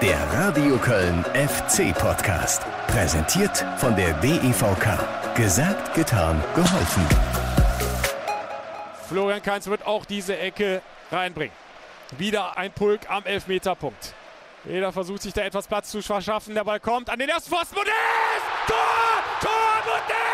Der 0.00 0.18
Radio 0.32 0.78
Köln 0.78 1.24
FC 1.34 1.94
Podcast. 1.94 2.62
Präsentiert 2.86 3.64
von 3.76 3.94
der 3.94 4.12
DEVK. 4.14 5.34
Gesagt, 5.34 5.94
getan, 5.94 6.42
geholfen. 6.54 7.06
Florian 9.08 9.42
Kainz 9.42 9.66
wird 9.66 9.86
auch 9.86 10.04
diese 10.04 10.38
Ecke 10.38 10.82
reinbringen. 11.12 11.54
Wieder 12.16 12.56
ein 12.56 12.72
Pulk 12.72 13.10
am 13.10 13.24
Elfmeterpunkt. 13.26 14.14
Jeder 14.64 14.92
versucht 14.92 15.22
sich 15.22 15.32
da 15.32 15.42
etwas 15.42 15.66
Platz 15.66 15.90
zu 15.90 16.02
verschaffen. 16.02 16.54
Der 16.54 16.64
Ball 16.64 16.80
kommt 16.80 17.10
an 17.10 17.18
den 17.18 17.28
ersten 17.28 17.50
Pfosten. 17.50 17.74
Modest! 17.74 17.94
Tor! 18.66 18.76
Tor! 19.40 19.50
Modest! 19.84 20.29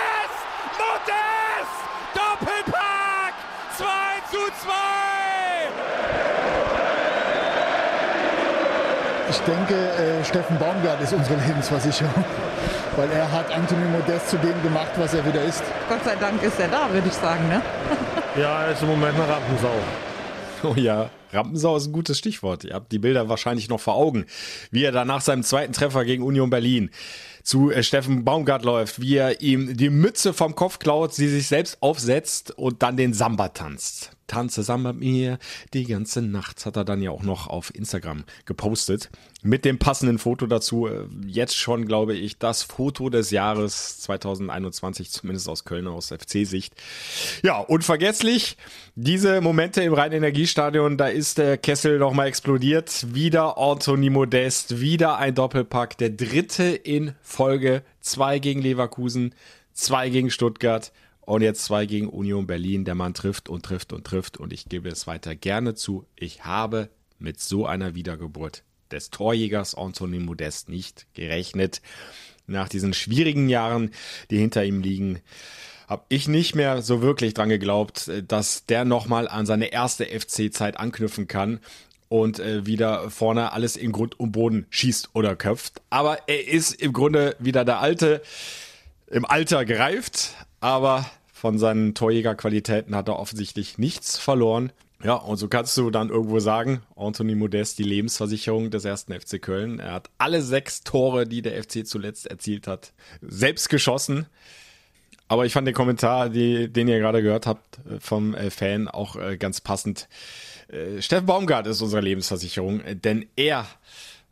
Denke, 9.46 9.74
äh, 9.74 10.24
Steffen 10.24 10.58
Baumgart 10.58 11.00
ist 11.00 11.12
unsere 11.12 11.40
Lebensversicherung, 11.46 12.24
weil 12.96 13.10
er 13.10 13.30
hat 13.30 13.50
Anthony 13.54 13.86
Modest 13.86 14.30
zu 14.30 14.38
dem 14.38 14.60
gemacht, 14.62 14.90
was 14.96 15.14
er 15.14 15.24
wieder 15.24 15.42
ist. 15.42 15.62
Gott 15.88 16.04
sei 16.04 16.16
Dank 16.16 16.42
ist 16.42 16.58
er 16.60 16.68
da, 16.68 16.92
würde 16.92 17.08
ich 17.08 17.14
sagen. 17.14 17.48
Ne? 17.48 17.62
Ja, 18.36 18.64
er 18.64 18.72
ist 18.72 18.82
im 18.82 18.88
Moment 18.88 19.14
eine 19.14 19.26
Rampensau. 19.26 19.72
Oh 20.62 20.74
ja, 20.76 21.08
Rampensau 21.32 21.74
ist 21.78 21.86
ein 21.86 21.92
gutes 21.92 22.18
Stichwort. 22.18 22.64
Ihr 22.64 22.74
habt 22.74 22.92
die 22.92 22.98
Bilder 22.98 23.30
wahrscheinlich 23.30 23.70
noch 23.70 23.80
vor 23.80 23.94
Augen, 23.94 24.26
wie 24.70 24.84
er 24.84 24.92
da 24.92 25.06
nach 25.06 25.22
seinem 25.22 25.42
zweiten 25.42 25.72
Treffer 25.72 26.04
gegen 26.04 26.22
Union 26.22 26.50
Berlin 26.50 26.90
zu 27.46 27.70
äh, 27.70 27.82
Steffen 27.82 28.24
Baumgart 28.24 28.64
läuft, 28.64 29.00
wie 29.00 29.16
er 29.16 29.40
ihm 29.40 29.76
die 29.76 29.88
Mütze 29.88 30.32
vom 30.32 30.56
Kopf 30.56 30.80
klaut, 30.80 31.14
sie 31.14 31.28
sich 31.28 31.46
selbst 31.46 31.78
aufsetzt 31.80 32.50
und 32.58 32.82
dann 32.82 32.96
den 32.96 33.14
Samba 33.14 33.48
tanzt. 33.48 34.10
Tanze 34.26 34.64
Samba 34.64 34.92
mit 34.92 35.02
mir 35.02 35.38
die 35.72 35.84
ganze 35.84 36.20
Nacht, 36.20 36.66
hat 36.66 36.76
er 36.76 36.84
dann 36.84 37.00
ja 37.00 37.12
auch 37.12 37.22
noch 37.22 37.46
auf 37.46 37.72
Instagram 37.72 38.24
gepostet. 38.44 39.08
Mit 39.42 39.64
dem 39.64 39.78
passenden 39.78 40.18
Foto 40.18 40.46
dazu. 40.48 40.88
Äh, 40.88 41.06
jetzt 41.24 41.56
schon, 41.56 41.86
glaube 41.86 42.14
ich, 42.14 42.38
das 42.38 42.64
Foto 42.64 43.08
des 43.10 43.30
Jahres 43.30 43.98
2021, 44.00 45.10
zumindest 45.10 45.48
aus 45.48 45.64
Köln, 45.64 45.86
aus 45.86 46.08
FC-Sicht. 46.08 46.74
Ja, 47.44 47.60
unvergesslich. 47.60 48.56
Diese 48.96 49.40
Momente 49.40 49.82
im 49.82 49.92
Rhein-Energiestadion, 49.92 50.96
da 50.96 51.06
ist 51.06 51.38
der 51.38 51.58
Kessel 51.58 51.98
nochmal 51.98 52.26
explodiert. 52.26 53.14
Wieder 53.14 53.56
Anthony 53.58 54.10
Modest, 54.10 54.80
wieder 54.80 55.18
ein 55.18 55.36
Doppelpack. 55.36 55.96
Der 55.98 56.10
dritte 56.10 56.64
in 56.64 57.14
Folge. 57.36 57.82
Zwei 58.00 58.38
gegen 58.38 58.62
Leverkusen, 58.62 59.34
zwei 59.74 60.08
gegen 60.08 60.30
Stuttgart 60.30 60.90
und 61.20 61.42
jetzt 61.42 61.64
zwei 61.64 61.84
gegen 61.84 62.08
Union 62.08 62.46
Berlin. 62.46 62.86
Der 62.86 62.94
Mann 62.94 63.12
trifft 63.12 63.50
und 63.50 63.62
trifft 63.62 63.92
und 63.92 64.04
trifft. 64.06 64.38
Und 64.38 64.54
ich 64.54 64.70
gebe 64.70 64.88
es 64.88 65.06
weiter 65.06 65.36
gerne 65.36 65.74
zu. 65.74 66.06
Ich 66.16 66.46
habe 66.46 66.88
mit 67.18 67.38
so 67.38 67.66
einer 67.66 67.94
Wiedergeburt 67.94 68.62
des 68.90 69.10
Torjägers 69.10 69.74
Anthony 69.74 70.18
Modest 70.18 70.70
nicht 70.70 71.06
gerechnet. 71.12 71.82
Nach 72.46 72.70
diesen 72.70 72.94
schwierigen 72.94 73.50
Jahren, 73.50 73.90
die 74.30 74.38
hinter 74.38 74.64
ihm 74.64 74.80
liegen, 74.80 75.20
habe 75.88 76.06
ich 76.08 76.28
nicht 76.28 76.54
mehr 76.54 76.80
so 76.80 77.02
wirklich 77.02 77.34
dran 77.34 77.50
geglaubt, 77.50 78.10
dass 78.26 78.64
der 78.64 78.86
nochmal 78.86 79.28
an 79.28 79.44
seine 79.44 79.72
erste 79.72 80.06
FC-Zeit 80.06 80.78
anknüpfen 80.78 81.28
kann 81.28 81.60
und 82.08 82.38
äh, 82.38 82.66
wieder 82.66 83.10
vorne 83.10 83.52
alles 83.52 83.76
in 83.76 83.92
Grund 83.92 84.18
und 84.18 84.32
Boden 84.32 84.66
schießt 84.70 85.10
oder 85.14 85.36
köpft. 85.36 85.82
Aber 85.90 86.28
er 86.28 86.48
ist 86.48 86.74
im 86.74 86.92
Grunde 86.92 87.36
wieder 87.38 87.64
der 87.64 87.80
Alte, 87.80 88.22
im 89.08 89.24
Alter 89.24 89.64
gereift, 89.64 90.34
aber 90.60 91.06
von 91.32 91.58
seinen 91.58 91.94
Torjägerqualitäten 91.94 92.94
hat 92.94 93.08
er 93.08 93.18
offensichtlich 93.18 93.78
nichts 93.78 94.18
verloren. 94.18 94.72
Ja, 95.04 95.14
und 95.14 95.36
so 95.36 95.48
kannst 95.48 95.76
du 95.76 95.90
dann 95.90 96.08
irgendwo 96.08 96.40
sagen, 96.40 96.80
Anthony 96.96 97.34
Modest, 97.34 97.78
die 97.78 97.84
Lebensversicherung 97.84 98.70
des 98.70 98.84
ersten 98.84 99.12
FC 99.12 99.40
Köln. 99.40 99.78
Er 99.78 99.92
hat 99.92 100.08
alle 100.16 100.40
sechs 100.40 100.82
Tore, 100.82 101.26
die 101.26 101.42
der 101.42 101.62
FC 101.62 101.86
zuletzt 101.86 102.26
erzielt 102.26 102.66
hat, 102.66 102.92
selbst 103.20 103.68
geschossen. 103.68 104.26
Aber 105.28 105.44
ich 105.44 105.52
fand 105.52 105.66
den 105.66 105.74
Kommentar, 105.74 106.30
die, 106.30 106.72
den 106.72 106.88
ihr 106.88 106.98
gerade 106.98 107.22
gehört 107.22 107.46
habt, 107.46 107.78
äh, 107.86 108.00
vom 108.00 108.34
äh, 108.34 108.50
Fan 108.50 108.88
auch 108.88 109.16
äh, 109.16 109.36
ganz 109.36 109.60
passend. 109.60 110.08
Äh, 110.68 111.00
Steffen 111.00 111.26
Baumgart 111.26 111.66
ist 111.66 111.82
unsere 111.82 112.02
Lebensversicherung, 112.02 112.82
denn 113.02 113.26
er 113.36 113.66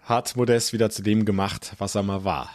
hat 0.03 0.37
Modest 0.37 0.73
wieder 0.73 0.91
zu 0.91 1.03
dem 1.03 1.25
gemacht, 1.25 1.73
was 1.79 1.95
er 1.95 2.03
mal 2.03 2.25
war, 2.25 2.51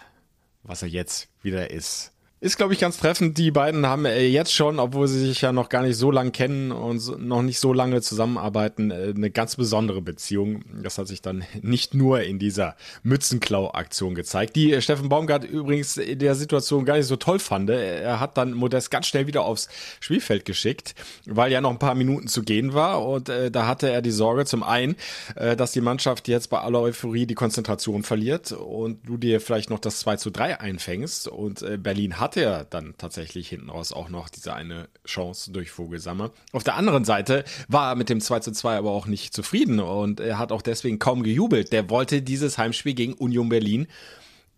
was 0.63 0.81
er 0.81 0.87
jetzt 0.87 1.29
wieder 1.41 1.71
ist. 1.71 2.11
Ist, 2.41 2.55
glaube 2.55 2.71
ich, 2.71 2.79
ganz 2.79 2.97
treffend. 2.97 3.37
Die 3.37 3.51
beiden 3.51 3.85
haben 3.85 4.05
äh, 4.05 4.25
jetzt 4.25 4.53
schon, 4.53 4.79
obwohl 4.79 5.09
sie 5.09 5.19
sich 5.19 5.41
ja 5.41 5.51
noch 5.51 5.67
gar 5.67 5.81
nicht 5.83 5.97
so 5.97 6.09
lange 6.09 6.31
kennen 6.31 6.71
und 6.71 7.19
noch 7.19 7.41
nicht 7.41 7.59
so 7.59 7.73
lange 7.73 8.01
zusammenarbeiten, 8.01 8.91
äh, 8.91 9.11
eine 9.13 9.29
ganz 9.29 9.57
besondere 9.57 10.01
Beziehung. 10.01 10.63
Das 10.81 10.97
hat 10.97 11.09
sich 11.09 11.21
dann 11.21 11.43
nicht 11.61 11.95
nur 11.95 12.21
in 12.21 12.39
dieser 12.39 12.77
Mützenklau-Aktion 13.03 14.15
gezeigt, 14.15 14.55
die 14.55 14.71
äh, 14.71 14.81
Steffen 14.81 15.09
Baumgart 15.09 15.43
übrigens 15.43 15.97
in 15.97 16.19
der 16.19 16.33
Situation 16.33 16.85
gar 16.85 16.95
nicht 16.95 17.07
so 17.07 17.17
toll 17.17 17.39
fand. 17.39 17.69
Er 17.71 18.21
hat 18.21 18.37
dann 18.37 18.53
Modest 18.53 18.89
ganz 18.89 19.07
schnell 19.07 19.27
wieder 19.27 19.43
aufs 19.43 19.67
Spielfeld 19.99 20.45
geschickt, 20.45 20.95
weil 21.25 21.51
ja 21.51 21.59
noch 21.59 21.71
ein 21.71 21.79
paar 21.79 21.93
Minuten 21.93 22.29
zu 22.29 22.43
gehen 22.43 22.73
war 22.73 23.05
und 23.05 23.29
da 23.29 23.67
hatte 23.67 23.89
er 23.91 24.01
die 24.01 24.11
Sorge 24.11 24.45
zum 24.45 24.63
einen, 24.63 24.95
dass 25.35 25.71
die 25.71 25.81
Mannschaft 25.81 26.27
jetzt 26.27 26.49
bei 26.49 26.59
aller 26.59 26.79
Euphorie 26.79 27.25
die 27.25 27.35
Konzentration 27.35 28.03
verliert 28.03 28.51
und 28.51 29.07
du 29.07 29.17
dir 29.17 29.41
vielleicht 29.41 29.69
noch 29.69 29.79
das 29.79 29.99
2 29.99 30.17
zu 30.17 30.29
3 30.29 30.59
einfängst 30.59 31.27
und 31.27 31.63
Berlin 31.83 32.19
hat 32.19 32.28
hatte 32.29 32.41
er 32.43 32.63
dann 32.63 32.93
tatsächlich 32.95 33.49
hinten 33.49 33.71
raus 33.71 33.91
auch 33.91 34.09
noch 34.09 34.29
diese 34.29 34.53
eine 34.53 34.87
Chance 35.03 35.51
durch 35.51 35.71
Vogelsammer. 35.71 36.29
Auf 36.51 36.63
der 36.63 36.75
anderen 36.75 37.03
Seite 37.03 37.43
war 37.67 37.89
er 37.89 37.95
mit 37.95 38.07
dem 38.07 38.21
2 38.21 38.41
zu 38.41 38.51
2 38.51 38.77
aber 38.77 38.91
auch 38.91 39.07
nicht 39.07 39.33
zufrieden 39.33 39.79
und 39.79 40.19
er 40.19 40.37
hat 40.37 40.51
auch 40.51 40.61
deswegen 40.61 40.99
kaum 40.99 41.23
gejubelt. 41.23 41.73
Der 41.73 41.89
wollte 41.89 42.21
dieses 42.21 42.59
Heimspiel 42.59 42.93
gegen 42.93 43.13
Union 43.13 43.49
Berlin 43.49 43.87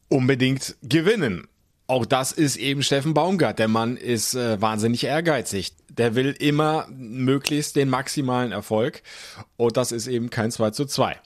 unbedingt 0.09 0.75
gewinnen. 0.83 1.47
Auch 1.87 2.05
das 2.05 2.33
ist 2.33 2.57
eben 2.57 2.83
Steffen 2.83 3.13
Baumgart. 3.13 3.57
Der 3.57 3.69
Mann 3.69 3.95
ist 3.95 4.35
äh, 4.35 4.59
wahnsinnig 4.59 5.05
ehrgeizig. 5.05 5.71
Der 5.87 6.13
will 6.15 6.35
immer 6.37 6.87
möglichst 6.89 7.77
den 7.77 7.87
maximalen 7.87 8.51
Erfolg. 8.51 9.01
Und 9.55 9.77
das 9.77 9.93
ist 9.93 10.07
eben 10.07 10.29
kein 10.29 10.51
2 10.51 10.71
zu 10.71 10.85
2. 10.85 11.17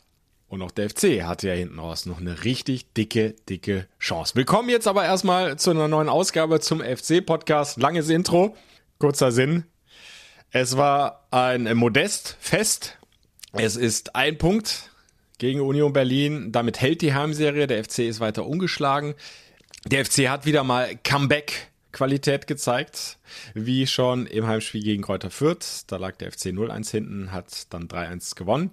Und 0.56 0.62
auch 0.62 0.72
der 0.72 0.90
FC 0.90 1.24
hatte 1.24 1.50
ja 1.50 1.54
hinten 1.54 1.80
raus 1.80 2.06
noch 2.06 2.22
eine 2.22 2.46
richtig 2.46 2.94
dicke, 2.94 3.36
dicke 3.50 3.90
Chance. 4.00 4.36
Willkommen 4.36 4.70
jetzt 4.70 4.88
aber 4.88 5.04
erstmal 5.04 5.60
zu 5.60 5.72
einer 5.72 5.90
neuen 5.90 6.08
Ausgabe 6.08 6.62
zum 6.62 6.80
FC-Podcast. 6.80 7.78
Langes 7.78 8.08
Intro, 8.08 8.56
kurzer 8.98 9.34
Sinn. 9.34 9.66
Es 10.52 10.78
war 10.78 11.28
ein 11.30 11.76
Modest-Fest. 11.76 12.98
Es 13.52 13.76
ist 13.76 14.16
ein 14.16 14.38
Punkt 14.38 14.92
gegen 15.40 15.60
Union 15.60 15.92
Berlin. 15.92 16.54
Damit 16.54 16.80
hält 16.80 17.02
die 17.02 17.14
Heimserie. 17.14 17.68
Der 17.68 17.84
FC 17.84 18.00
ist 18.00 18.22
weiter 18.22 18.46
ungeschlagen. 18.46 19.16
Der 19.86 20.06
FC 20.06 20.30
hat 20.30 20.46
wieder 20.46 20.64
mal 20.64 20.98
Comeback 21.04 21.68
Qualität 21.92 22.48
gezeigt, 22.48 23.18
wie 23.56 23.88
schon 23.88 24.26
im 24.26 24.48
Heimspiel 24.48 24.84
gegen 24.84 25.04
Kräuter 25.04 25.32
Fürth. 25.32 25.84
Da 25.88 25.98
lag 25.98 26.16
der 26.16 26.32
FC 26.32 26.46
0-1 26.48 26.92
hinten, 26.92 27.32
hat 27.34 27.74
dann 27.74 27.90
3-1 27.90 28.36
gewonnen. 28.36 28.72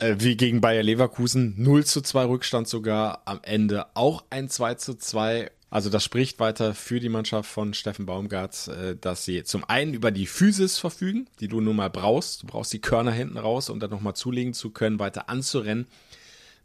Äh, 0.00 0.16
wie 0.18 0.34
gegen 0.34 0.62
Bayer 0.62 0.82
Leverkusen 0.82 1.54
0 1.58 1.84
zu 1.84 2.00
2 2.00 2.24
Rückstand 2.24 2.66
sogar, 2.66 3.20
am 3.26 3.40
Ende 3.42 3.86
auch 3.94 4.24
ein 4.30 4.48
2 4.48 4.74
zu 4.76 4.94
2. 4.94 5.50
Also 5.68 5.90
das 5.90 6.02
spricht 6.02 6.40
weiter 6.40 6.74
für 6.74 7.00
die 7.00 7.10
Mannschaft 7.10 7.48
von 7.48 7.74
Steffen 7.74 8.06
Baumgart, 8.06 8.68
äh, 8.68 8.96
dass 8.98 9.26
sie 9.26 9.44
zum 9.44 9.62
einen 9.64 9.92
über 9.92 10.10
die 10.10 10.26
Physis 10.26 10.78
verfügen, 10.78 11.28
die 11.40 11.48
du 11.48 11.60
nun 11.60 11.76
mal 11.76 11.90
brauchst. 11.90 12.42
Du 12.42 12.46
brauchst 12.46 12.72
die 12.72 12.80
Körner 12.80 13.12
hinten 13.12 13.36
raus, 13.36 13.68
um 13.68 13.78
dann 13.78 13.90
nochmal 13.90 14.16
zulegen 14.16 14.54
zu 14.54 14.70
können, 14.70 14.98
weiter 14.98 15.28
anzurennen. 15.28 15.86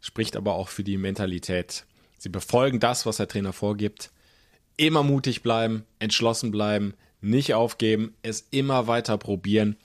Spricht 0.00 0.34
aber 0.34 0.54
auch 0.54 0.70
für 0.70 0.82
die 0.82 0.96
Mentalität. 0.96 1.84
Sie 2.16 2.30
befolgen 2.30 2.80
das, 2.80 3.04
was 3.04 3.18
der 3.18 3.28
Trainer 3.28 3.52
vorgibt. 3.52 4.12
Immer 4.78 5.02
mutig 5.02 5.42
bleiben, 5.42 5.84
entschlossen 5.98 6.50
bleiben, 6.50 6.94
nicht 7.20 7.52
aufgeben, 7.52 8.14
es 8.22 8.46
immer 8.50 8.86
weiter 8.86 9.18
probieren 9.18 9.76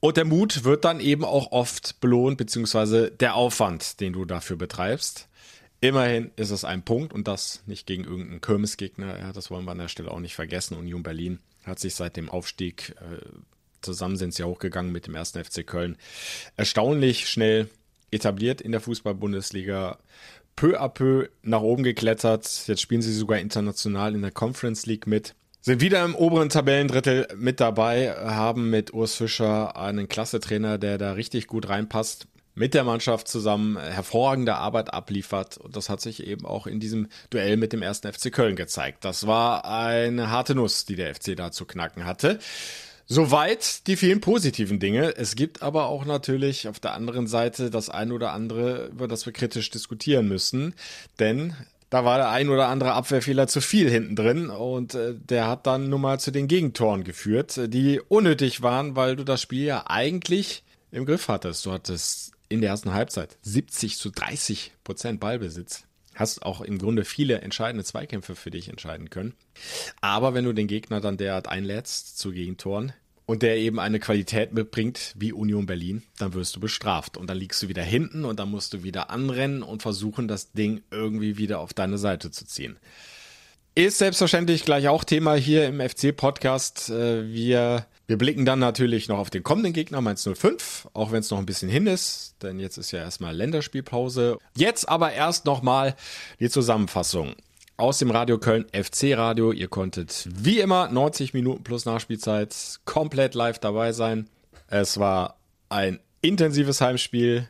und 0.00 0.16
der 0.16 0.24
Mut 0.24 0.64
wird 0.64 0.84
dann 0.84 1.00
eben 1.00 1.24
auch 1.24 1.52
oft 1.52 2.00
belohnt, 2.00 2.38
beziehungsweise 2.38 3.10
der 3.10 3.34
Aufwand, 3.34 4.00
den 4.00 4.12
du 4.12 4.24
dafür 4.24 4.56
betreibst. 4.56 5.28
Immerhin 5.80 6.32
ist 6.36 6.50
es 6.50 6.64
ein 6.64 6.82
Punkt 6.82 7.12
und 7.12 7.28
das 7.28 7.62
nicht 7.66 7.86
gegen 7.86 8.04
irgendeinen 8.04 8.40
Kirmesgegner. 8.40 9.18
Ja, 9.18 9.32
das 9.32 9.50
wollen 9.50 9.64
wir 9.64 9.72
an 9.72 9.78
der 9.78 9.88
Stelle 9.88 10.10
auch 10.10 10.20
nicht 10.20 10.34
vergessen. 10.34 10.76
Union 10.76 11.02
Berlin 11.02 11.38
hat 11.64 11.78
sich 11.78 11.94
seit 11.94 12.16
dem 12.16 12.28
Aufstieg, 12.28 12.96
äh, 13.00 13.24
zusammen 13.80 14.16
sind 14.16 14.34
sie 14.34 14.42
hochgegangen 14.42 14.90
mit 14.90 15.06
dem 15.06 15.14
ersten 15.14 15.42
FC 15.42 15.64
Köln, 15.64 15.96
erstaunlich 16.56 17.28
schnell 17.28 17.68
etabliert 18.10 18.60
in 18.60 18.72
der 18.72 18.80
Fußball-Bundesliga. 18.80 19.98
Peu 20.56 20.80
à 20.80 20.88
peu 20.88 21.28
nach 21.42 21.60
oben 21.60 21.84
geklettert. 21.84 22.66
Jetzt 22.66 22.80
spielen 22.80 23.02
sie 23.02 23.14
sogar 23.14 23.38
international 23.38 24.16
in 24.16 24.22
der 24.22 24.32
Conference 24.32 24.86
League 24.86 25.06
mit 25.06 25.36
sind 25.60 25.80
wieder 25.80 26.04
im 26.04 26.14
oberen 26.14 26.48
Tabellendrittel 26.48 27.28
mit 27.36 27.60
dabei, 27.60 28.14
haben 28.14 28.70
mit 28.70 28.94
Urs 28.94 29.14
Fischer 29.14 29.76
einen 29.76 30.08
Klasse-Trainer, 30.08 30.78
der 30.78 30.98
da 30.98 31.12
richtig 31.12 31.46
gut 31.46 31.68
reinpasst, 31.68 32.26
mit 32.54 32.74
der 32.74 32.84
Mannschaft 32.84 33.28
zusammen 33.28 33.78
hervorragende 33.78 34.56
Arbeit 34.56 34.92
abliefert. 34.92 35.58
Und 35.58 35.76
das 35.76 35.88
hat 35.88 36.00
sich 36.00 36.26
eben 36.26 36.44
auch 36.44 36.66
in 36.66 36.80
diesem 36.80 37.08
Duell 37.30 37.56
mit 37.56 37.72
dem 37.72 37.82
ersten 37.82 38.12
FC 38.12 38.32
Köln 38.32 38.56
gezeigt. 38.56 39.04
Das 39.04 39.26
war 39.26 39.64
eine 39.64 40.30
harte 40.30 40.54
Nuss, 40.54 40.84
die 40.84 40.96
der 40.96 41.14
FC 41.14 41.36
da 41.36 41.52
zu 41.52 41.64
knacken 41.64 42.04
hatte. 42.04 42.38
Soweit 43.06 43.86
die 43.86 43.96
vielen 43.96 44.20
positiven 44.20 44.80
Dinge. 44.80 45.16
Es 45.16 45.34
gibt 45.34 45.62
aber 45.62 45.86
auch 45.86 46.04
natürlich 46.04 46.68
auf 46.68 46.78
der 46.78 46.92
anderen 46.92 47.26
Seite 47.26 47.70
das 47.70 47.88
ein 47.88 48.12
oder 48.12 48.32
andere, 48.32 48.88
über 48.88 49.08
das 49.08 49.24
wir 49.24 49.32
kritisch 49.32 49.70
diskutieren 49.70 50.28
müssen. 50.28 50.74
Denn 51.18 51.54
da 51.90 52.04
war 52.04 52.18
der 52.18 52.30
ein 52.30 52.48
oder 52.48 52.68
andere 52.68 52.92
Abwehrfehler 52.92 53.46
zu 53.46 53.60
viel 53.60 53.90
hinten 53.90 54.16
drin 54.16 54.50
und 54.50 54.94
äh, 54.94 55.14
der 55.14 55.46
hat 55.48 55.66
dann 55.66 55.88
nun 55.88 56.00
mal 56.00 56.20
zu 56.20 56.30
den 56.30 56.48
Gegentoren 56.48 57.04
geführt, 57.04 57.58
die 57.72 58.00
unnötig 58.00 58.62
waren, 58.62 58.96
weil 58.96 59.16
du 59.16 59.24
das 59.24 59.40
Spiel 59.40 59.64
ja 59.64 59.84
eigentlich 59.86 60.64
im 60.90 61.06
Griff 61.06 61.28
hattest. 61.28 61.64
Du 61.64 61.72
hattest 61.72 62.32
in 62.48 62.60
der 62.60 62.70
ersten 62.70 62.92
Halbzeit 62.92 63.36
70 63.42 63.96
zu 63.96 64.10
30 64.10 64.72
Prozent 64.84 65.20
Ballbesitz. 65.20 65.84
Hast 66.14 66.42
auch 66.42 66.60
im 66.60 66.78
Grunde 66.78 67.04
viele 67.04 67.42
entscheidende 67.42 67.84
Zweikämpfe 67.84 68.34
für 68.34 68.50
dich 68.50 68.68
entscheiden 68.68 69.08
können. 69.08 69.34
Aber 70.00 70.34
wenn 70.34 70.44
du 70.44 70.52
den 70.52 70.66
Gegner 70.66 71.00
dann 71.00 71.16
derart 71.16 71.48
einlädst 71.48 72.18
zu 72.18 72.32
Gegentoren, 72.32 72.92
und 73.28 73.42
der 73.42 73.58
eben 73.58 73.78
eine 73.78 74.00
Qualität 74.00 74.54
mitbringt 74.54 75.12
wie 75.14 75.34
Union 75.34 75.66
Berlin, 75.66 76.02
dann 76.16 76.32
wirst 76.32 76.56
du 76.56 76.60
bestraft. 76.60 77.18
Und 77.18 77.28
dann 77.28 77.36
liegst 77.36 77.62
du 77.62 77.68
wieder 77.68 77.82
hinten 77.82 78.24
und 78.24 78.40
dann 78.40 78.50
musst 78.50 78.72
du 78.72 78.82
wieder 78.82 79.10
anrennen 79.10 79.62
und 79.62 79.82
versuchen, 79.82 80.28
das 80.28 80.52
Ding 80.52 80.80
irgendwie 80.90 81.36
wieder 81.36 81.60
auf 81.60 81.74
deine 81.74 81.98
Seite 81.98 82.30
zu 82.30 82.46
ziehen. 82.46 82.78
Ist 83.74 83.98
selbstverständlich 83.98 84.64
gleich 84.64 84.88
auch 84.88 85.04
Thema 85.04 85.34
hier 85.34 85.66
im 85.66 85.78
FC-Podcast. 85.78 86.88
Äh, 86.88 87.30
wir, 87.30 87.86
wir 88.06 88.16
blicken 88.16 88.46
dann 88.46 88.60
natürlich 88.60 89.08
noch 89.08 89.18
auf 89.18 89.28
den 89.28 89.42
kommenden 89.42 89.74
Gegner, 89.74 90.00
Mainz 90.00 90.26
05, 90.26 90.88
auch 90.94 91.12
wenn 91.12 91.20
es 91.20 91.30
noch 91.30 91.38
ein 91.38 91.44
bisschen 91.44 91.68
hin 91.68 91.86
ist, 91.86 92.34
denn 92.42 92.58
jetzt 92.58 92.78
ist 92.78 92.92
ja 92.92 93.00
erstmal 93.00 93.36
Länderspielpause. 93.36 94.38
Jetzt 94.56 94.88
aber 94.88 95.12
erst 95.12 95.44
nochmal 95.44 95.96
die 96.40 96.48
Zusammenfassung 96.48 97.34
aus 97.78 97.98
dem 97.98 98.10
Radio 98.10 98.38
Köln 98.38 98.66
FC 98.72 99.16
Radio. 99.16 99.52
Ihr 99.52 99.68
konntet 99.68 100.28
wie 100.30 100.60
immer 100.60 100.88
90 100.88 101.32
Minuten 101.32 101.62
plus 101.62 101.86
Nachspielzeit 101.86 102.80
komplett 102.84 103.34
live 103.34 103.58
dabei 103.60 103.92
sein. 103.92 104.28
Es 104.66 104.98
war 104.98 105.38
ein 105.70 106.00
intensives 106.20 106.80
Heimspiel. 106.80 107.48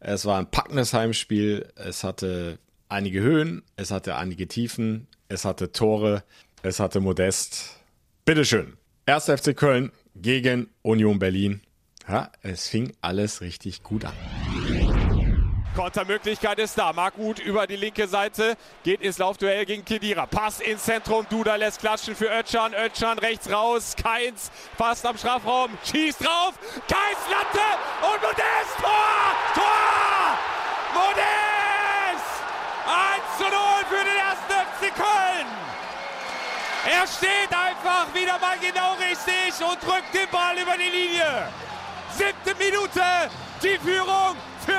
Es 0.00 0.24
war 0.24 0.38
ein 0.38 0.50
packendes 0.50 0.94
Heimspiel. 0.94 1.68
Es 1.74 2.04
hatte 2.04 2.58
einige 2.88 3.20
Höhen, 3.20 3.62
es 3.76 3.90
hatte 3.90 4.16
einige 4.16 4.46
Tiefen, 4.46 5.08
es 5.28 5.44
hatte 5.44 5.72
Tore, 5.72 6.22
es 6.62 6.78
hatte 6.78 7.00
Modest. 7.00 7.76
Bitteschön. 8.24 8.76
1. 9.06 9.24
FC 9.24 9.56
Köln 9.56 9.92
gegen 10.14 10.68
Union 10.82 11.18
Berlin. 11.18 11.60
Ja, 12.08 12.30
es 12.42 12.68
fing 12.68 12.92
alles 13.00 13.40
richtig 13.40 13.82
gut 13.82 14.04
an. 14.04 14.14
Kontermöglichkeit 15.76 16.58
ist 16.58 16.78
da. 16.78 16.94
Marc 16.94 17.18
über 17.44 17.66
die 17.66 17.76
linke 17.76 18.08
Seite 18.08 18.56
geht 18.82 19.02
ins 19.02 19.18
Laufduell 19.18 19.66
gegen 19.66 19.84
Kedira. 19.84 20.24
Pass 20.24 20.60
ins 20.60 20.84
Zentrum. 20.84 21.26
Duda 21.28 21.56
lässt 21.56 21.80
klatschen 21.80 22.16
für 22.16 22.30
Ötchan. 22.30 22.72
Ötchan 22.72 23.18
rechts 23.18 23.50
raus. 23.52 23.94
Keins 23.94 24.50
fast 24.78 25.04
am 25.04 25.18
Strafraum. 25.18 25.76
Schießt 25.84 26.24
drauf. 26.24 26.54
Keins 26.88 27.20
Latte 27.30 27.66
und 28.02 28.22
Modest. 28.22 28.76
Tor! 28.80 29.34
Tor! 29.54 30.38
Modest! 30.94 31.26
1 32.86 33.36
zu 33.36 33.44
0 33.44 33.52
für 33.90 34.04
den 34.04 34.16
ersten 34.16 34.52
FC 34.72 34.96
Köln. 34.96 35.46
Er 36.86 37.06
steht 37.06 37.52
einfach 37.52 38.14
wieder 38.14 38.38
mal 38.38 38.56
genau 38.58 38.94
richtig 38.94 39.52
und 39.60 39.82
drückt 39.82 40.14
den 40.14 40.28
Ball 40.30 40.56
über 40.56 40.76
die 40.78 40.88
Linie. 40.88 41.48
Siebte 42.16 42.54
Minute. 42.54 43.02
Die 43.62 43.78
Führung 43.78 44.36
für. 44.64 44.75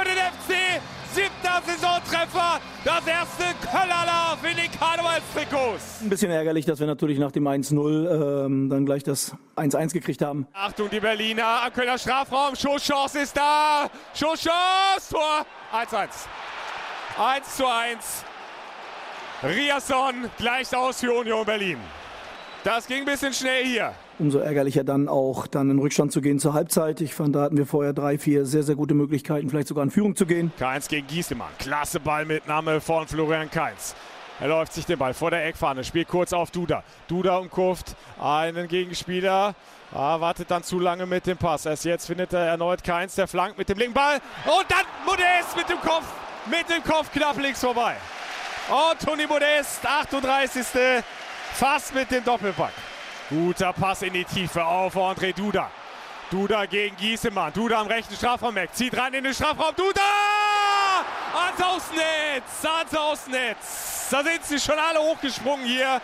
Saisontreffer. 1.66 2.60
Das 2.84 3.06
erste 3.08 3.44
Köllerlauf 3.66 4.38
in 4.50 4.58
den 4.58 4.72
Karnevalstrikots. 4.72 6.02
Ein 6.02 6.10
bisschen 6.10 6.32
ärgerlich, 6.32 6.66
dass 6.66 6.80
wir 6.80 6.88
natürlich 6.88 7.20
nach 7.20 7.32
dem 7.32 7.48
1-0 7.48 8.46
ähm, 8.46 8.70
dann 8.70 8.86
gleich 8.86 9.04
das 9.04 9.36
1-1 9.56 9.94
gekriegt 9.94 10.22
haben. 10.22 10.48
Achtung, 10.54 10.90
die 10.90 11.00
Berliner 11.00 11.64
am 11.66 11.74
Kölner 11.74 11.98
Strafraum. 11.98 12.56
Schusschance 12.56 13.20
ist 13.20 13.36
da. 13.36 13.90
Schusschance. 14.14 15.12
Tor 15.12 15.46
1-1. 15.74 16.10
1 17.20 17.58
zu 17.58 17.66
1. 17.66 18.24
Riasson 19.44 20.30
gleicht 20.38 20.76
aus 20.76 21.00
für 21.00 21.14
Union 21.14 21.46
Berlin. 21.46 21.78
Das 22.64 22.88
ging 22.88 23.00
ein 23.00 23.06
bisschen 23.06 23.34
schnell 23.34 23.66
hier. 23.66 23.94
Umso 24.20 24.40
ärgerlicher 24.40 24.84
dann 24.84 25.08
auch, 25.08 25.46
dann 25.46 25.70
in 25.70 25.78
Rückstand 25.78 26.12
zu 26.12 26.22
gehen 26.22 26.40
zur 26.40 26.54
Halbzeit. 26.54 27.02
Ich 27.02 27.14
fand, 27.14 27.36
da 27.36 27.42
hatten 27.42 27.58
wir 27.58 27.68
vorher 27.68 27.94
drei, 27.94 28.18
vier 28.18 28.46
sehr, 28.46 28.64
sehr 28.64 28.76
gute 28.76 28.96
Möglichkeiten, 28.96 29.48
vielleicht 29.50 29.68
sogar 29.68 29.84
in 29.84 29.92
Führung 29.92 30.16
zu 30.16 30.26
gehen. 30.26 30.52
Keins 30.58 30.88
gegen 30.88 31.06
Giesemann. 31.06 31.50
Klasse 31.60 32.00
Ballmitnahme 32.00 32.82
von 32.82 33.08
Florian 33.08 33.52
Keins. 33.52 33.96
Er 34.40 34.48
läuft 34.48 34.74
sich 34.74 34.86
den 34.86 34.98
Ball 34.98 35.14
vor 35.14 35.30
der 35.30 35.46
Eckfahne, 35.46 35.84
spielt 35.84 36.08
kurz 36.08 36.34
auf 36.34 36.50
Duda. 36.50 36.84
Duda 37.08 37.38
umkurft 37.38 37.96
einen 38.20 38.68
Gegenspieler, 38.68 39.54
ah, 39.94 40.20
wartet 40.20 40.50
dann 40.50 40.64
zu 40.64 40.80
lange 40.80 41.06
mit 41.06 41.28
dem 41.28 41.38
Pass. 41.38 41.68
Erst 41.68 41.86
jetzt 41.86 42.08
findet 42.08 42.34
er 42.34 42.42
erneut 42.42 42.84
Keins, 42.84 43.16
der 43.16 43.28
flankt 43.28 43.58
mit 43.60 43.70
dem 43.70 43.78
linken 43.78 43.94
Ball. 43.94 44.16
Und 44.46 44.66
dann 44.70 44.86
Modest 45.06 45.56
mit 45.56 45.70
dem 45.70 45.80
Kopf, 45.80 46.06
mit 46.50 46.68
dem 46.70 46.84
Kopf 46.84 47.12
knapp 47.12 47.40
links 47.40 47.62
vorbei. 47.62 47.96
Und 48.70 49.00
Toni 49.00 49.28
Modest, 49.28 49.86
38. 49.86 50.66
Fast 51.54 51.94
mit 51.96 52.10
dem 52.12 52.24
Doppelpack. 52.24 52.74
Guter 53.30 53.74
Pass 53.74 54.04
in 54.04 54.14
die 54.14 54.24
Tiefe 54.24 54.64
auf 54.64 54.96
André 54.96 55.34
Duda. 55.34 55.70
Duda 56.32 56.66
gegen 56.66 56.96
Giesemann. 56.96 57.52
Duda 57.52 57.82
am 57.82 57.88
rechten 57.88 58.16
Strafraum-Eck. 58.16 58.74
Zieht 58.74 58.98
rein 58.98 59.14
in 59.14 59.24
den 59.26 59.34
Strafraum. 59.34 59.76
Duda! 59.76 60.02
Ans 61.34 61.62
Außennetz! 61.62 62.66
Ans 62.66 62.96
Außennetz! 62.96 64.10
Da 64.12 64.24
sind 64.24 64.46
sie 64.46 64.60
schon 64.60 64.80
alle 64.80 65.00
hochgesprungen 65.00 65.66
hier. 65.66 66.02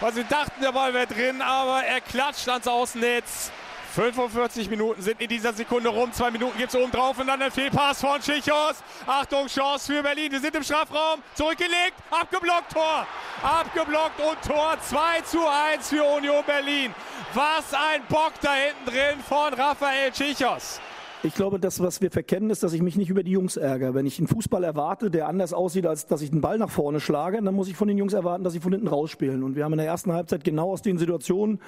Weil 0.00 0.12
sie 0.14 0.24
dachten, 0.24 0.60
der 0.60 0.72
Ball 0.72 0.92
wäre 0.92 1.06
drin, 1.06 1.40
aber 1.40 1.84
er 1.84 2.00
klatscht 2.00 2.48
ans 2.48 2.66
Außennetz. 2.66 3.52
45 3.94 4.68
Minuten 4.70 5.00
sind 5.00 5.20
in 5.20 5.28
dieser 5.28 5.52
Sekunde 5.52 5.88
rum. 5.88 6.12
Zwei 6.12 6.32
Minuten 6.32 6.58
gibt 6.58 6.74
es 6.74 6.74
oben 6.74 6.90
drauf 6.90 7.16
und 7.16 7.28
dann 7.28 7.38
der 7.38 7.52
Fehlpass 7.52 8.00
von 8.00 8.20
Schichos. 8.20 8.82
Achtung, 9.06 9.46
Chance 9.46 9.92
für 9.92 10.02
Berlin. 10.02 10.32
Wir 10.32 10.40
sind 10.40 10.56
im 10.56 10.64
Strafraum. 10.64 11.20
Zurückgelegt. 11.34 11.94
Abgeblockt. 12.10 12.72
Tor. 12.72 13.06
Abgeblockt 13.40 14.18
und 14.18 14.42
Tor. 14.42 14.76
2 14.80 15.20
zu 15.20 15.38
1 15.74 15.88
für 15.88 16.02
Union 16.02 16.42
Berlin. 16.44 16.92
Was 17.34 17.72
ein 17.72 18.02
Bock 18.08 18.32
da 18.42 18.54
hinten 18.54 18.90
drin 18.90 19.20
von 19.28 19.54
Raphael 19.54 20.12
Schichos. 20.12 20.80
Ich 21.22 21.34
glaube, 21.34 21.58
das, 21.58 21.80
was 21.80 22.02
wir 22.02 22.10
verkennen, 22.10 22.50
ist, 22.50 22.62
dass 22.62 22.74
ich 22.74 22.82
mich 22.82 22.96
nicht 22.96 23.08
über 23.08 23.22
die 23.22 23.30
Jungs 23.30 23.56
ärgere. 23.56 23.94
Wenn 23.94 24.04
ich 24.04 24.18
einen 24.18 24.28
Fußball 24.28 24.62
erwarte, 24.62 25.10
der 25.10 25.26
anders 25.26 25.54
aussieht, 25.54 25.86
als 25.86 26.06
dass 26.06 26.20
ich 26.20 26.30
den 26.30 26.42
Ball 26.42 26.58
nach 26.58 26.68
vorne 26.68 27.00
schlage, 27.00 27.40
dann 27.40 27.54
muss 27.54 27.68
ich 27.68 27.76
von 27.76 27.88
den 27.88 27.96
Jungs 27.96 28.12
erwarten, 28.12 28.44
dass 28.44 28.52
sie 28.52 28.60
von 28.60 28.72
hinten 28.72 28.88
rausspielen. 28.88 29.42
Und 29.42 29.56
wir 29.56 29.64
haben 29.64 29.72
in 29.72 29.78
der 29.78 29.86
ersten 29.86 30.12
Halbzeit 30.12 30.44
genau 30.44 30.72
aus 30.72 30.82
den 30.82 30.98
Situationen 30.98 31.60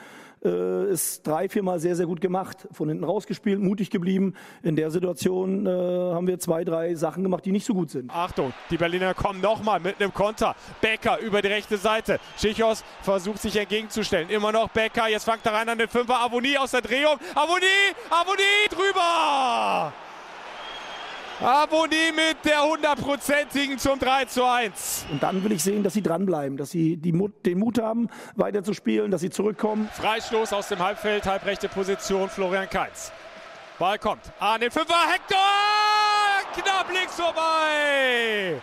äh, 0.44 0.90
ist 0.90 1.26
drei, 1.26 1.48
viermal 1.48 1.78
sehr, 1.78 1.96
sehr 1.96 2.06
gut 2.06 2.20
gemacht. 2.20 2.68
Von 2.72 2.88
hinten 2.88 3.04
rausgespielt, 3.04 3.60
mutig 3.60 3.90
geblieben. 3.90 4.34
In 4.62 4.76
der 4.76 4.90
Situation 4.90 5.66
äh, 5.66 5.70
haben 5.70 6.26
wir 6.26 6.38
zwei, 6.38 6.64
drei 6.64 6.94
Sachen 6.94 7.22
gemacht, 7.22 7.44
die 7.44 7.52
nicht 7.52 7.66
so 7.66 7.74
gut 7.74 7.90
sind. 7.90 8.10
Achtung, 8.10 8.52
die 8.70 8.76
Berliner 8.76 9.14
kommen 9.14 9.40
nochmal 9.40 9.80
mit 9.80 10.00
einem 10.00 10.12
Konter. 10.12 10.54
Becker 10.80 11.18
über 11.20 11.42
die 11.42 11.48
rechte 11.48 11.76
Seite. 11.76 12.20
Schichos 12.36 12.84
versucht 13.02 13.40
sich 13.40 13.56
entgegenzustellen. 13.56 14.28
Immer 14.30 14.52
noch 14.52 14.68
Becker. 14.68 15.08
Jetzt 15.08 15.24
fängt 15.24 15.44
er 15.46 15.54
rein 15.54 15.68
an 15.68 15.78
den 15.78 15.88
Fünfer. 15.88 16.20
Avonie 16.20 16.58
aus 16.58 16.70
der 16.70 16.82
Drehung. 16.82 17.16
Avonie, 17.34 17.66
Avonie 18.10 18.68
drüber. 18.70 19.92
Aboni 21.40 22.12
mit 22.14 22.38
der 22.44 22.62
hundertprozentigen 22.62 23.78
zum 23.78 23.98
3 23.98 24.24
zu 24.24 24.44
1. 24.44 25.06
Und 25.10 25.22
dann 25.22 25.44
will 25.44 25.52
ich 25.52 25.62
sehen, 25.62 25.82
dass 25.82 25.92
sie 25.92 26.02
dranbleiben, 26.02 26.56
dass 26.56 26.70
sie 26.70 26.98
Mut, 27.12 27.44
den 27.44 27.58
Mut 27.58 27.78
haben, 27.78 28.08
weiter 28.36 28.64
zu 28.64 28.72
spielen, 28.72 29.10
dass 29.10 29.20
sie 29.20 29.28
zurückkommen. 29.28 29.88
Freistoß 29.92 30.54
aus 30.54 30.68
dem 30.68 30.78
Halbfeld, 30.78 31.26
halbrechte 31.26 31.68
Position, 31.68 32.30
Florian 32.30 32.70
Keitz. 32.70 33.12
Ball 33.78 33.98
kommt 33.98 34.22
an 34.40 34.60
den 34.60 34.70
Fünfer, 34.70 34.94
Hector! 35.12 35.36
Knapp 36.54 36.90
links 36.90 37.14
vorbei! 37.14 38.62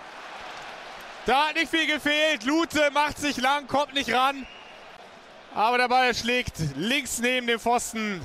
Da 1.27 1.49
hat 1.49 1.55
nicht 1.55 1.69
viel 1.69 1.85
gefehlt. 1.85 2.43
Lute 2.43 2.89
macht 2.91 3.19
sich 3.19 3.37
lang, 3.37 3.67
kommt 3.67 3.93
nicht 3.93 4.11
ran. 4.11 4.47
Aber 5.53 5.77
der 5.77 5.87
Ball 5.89 6.15
schlägt 6.15 6.55
links 6.75 7.19
neben 7.19 7.45
dem 7.45 7.59
Pfosten 7.59 8.19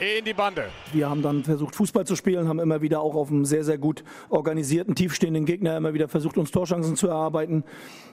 in 0.00 0.24
die 0.24 0.32
Bande. 0.32 0.70
Wir 0.92 1.08
haben 1.08 1.22
dann 1.22 1.44
versucht, 1.44 1.76
Fußball 1.76 2.06
zu 2.06 2.16
spielen, 2.16 2.48
haben 2.48 2.58
immer 2.58 2.80
wieder 2.80 3.00
auch 3.00 3.14
auf 3.14 3.28
einem 3.28 3.44
sehr, 3.44 3.64
sehr 3.64 3.78
gut 3.78 4.02
organisierten, 4.30 4.94
tiefstehenden 4.94 5.44
Gegner 5.44 5.76
immer 5.76 5.94
wieder 5.94 6.08
versucht, 6.08 6.38
uns 6.38 6.50
Torschancen 6.50 6.96
zu 6.96 7.08
erarbeiten. 7.08 7.64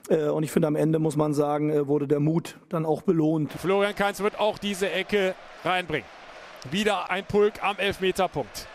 Äh, 0.10 0.28
und 0.28 0.44
ich 0.44 0.52
finde, 0.52 0.68
am 0.68 0.76
Ende 0.76 1.00
muss 1.00 1.16
man 1.16 1.34
sagen, 1.34 1.70
äh, 1.70 1.88
wurde 1.88 2.08
der 2.08 2.20
Mut 2.20 2.58
dann 2.70 2.86
auch 2.86 3.02
belohnt. 3.02 3.54
Florian 3.54 3.96
Kainz 3.96 4.20
wird 4.20 4.40
auch 4.40 4.58
diese 4.58 4.92
Ecke 4.92 5.34
reinbringen. 5.64 6.08
Wieder 6.72 7.10
ein 7.10 7.26
Pulk 7.26 7.64
am 7.64 7.78
Elfmeterpunkt. 7.78 8.68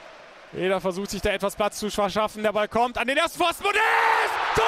Jeder 0.53 0.81
versucht 0.81 1.11
sich 1.11 1.23
da 1.23 1.31
etwas 1.31 1.57
Platz 1.57 1.79
zu 1.79 1.91
verschaffen. 1.91 2.43
Der 2.43 2.53
Ball 2.53 2.69
kommt 2.69 2.99
an 2.99 3.07
den 3.07 3.17
ersten 3.17 3.43
Pfosten. 3.43 3.65
Modest! 3.65 3.83
Tor! 4.55 4.65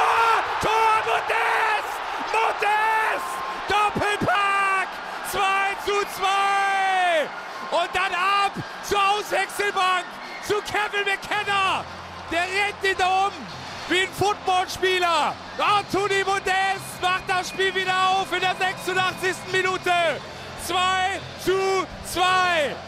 Tor! 0.61 0.71
Modest! 1.07 1.74
Auswechselbank 9.65 10.05
zu 10.47 10.55
Kevin 10.67 11.05
McKenna. 11.07 11.85
Der 12.31 12.41
rennt 12.41 12.83
ihn 12.83 12.97
da 12.99 13.27
um 13.27 13.33
wie 13.89 14.01
ein 14.01 14.09
Footballspieler. 14.09 15.35
Anthony 15.59 16.25
Modest 16.25 17.03
macht 17.03 17.25
das 17.29 17.51
Spiel 17.51 17.75
wieder 17.75 18.11
auf 18.11 18.33
in 18.33 18.41
der 18.41 18.55
86. 18.55 19.35
Minute. 19.53 19.91
2 20.67 20.77
zu 21.45 21.53
2. 22.07 22.23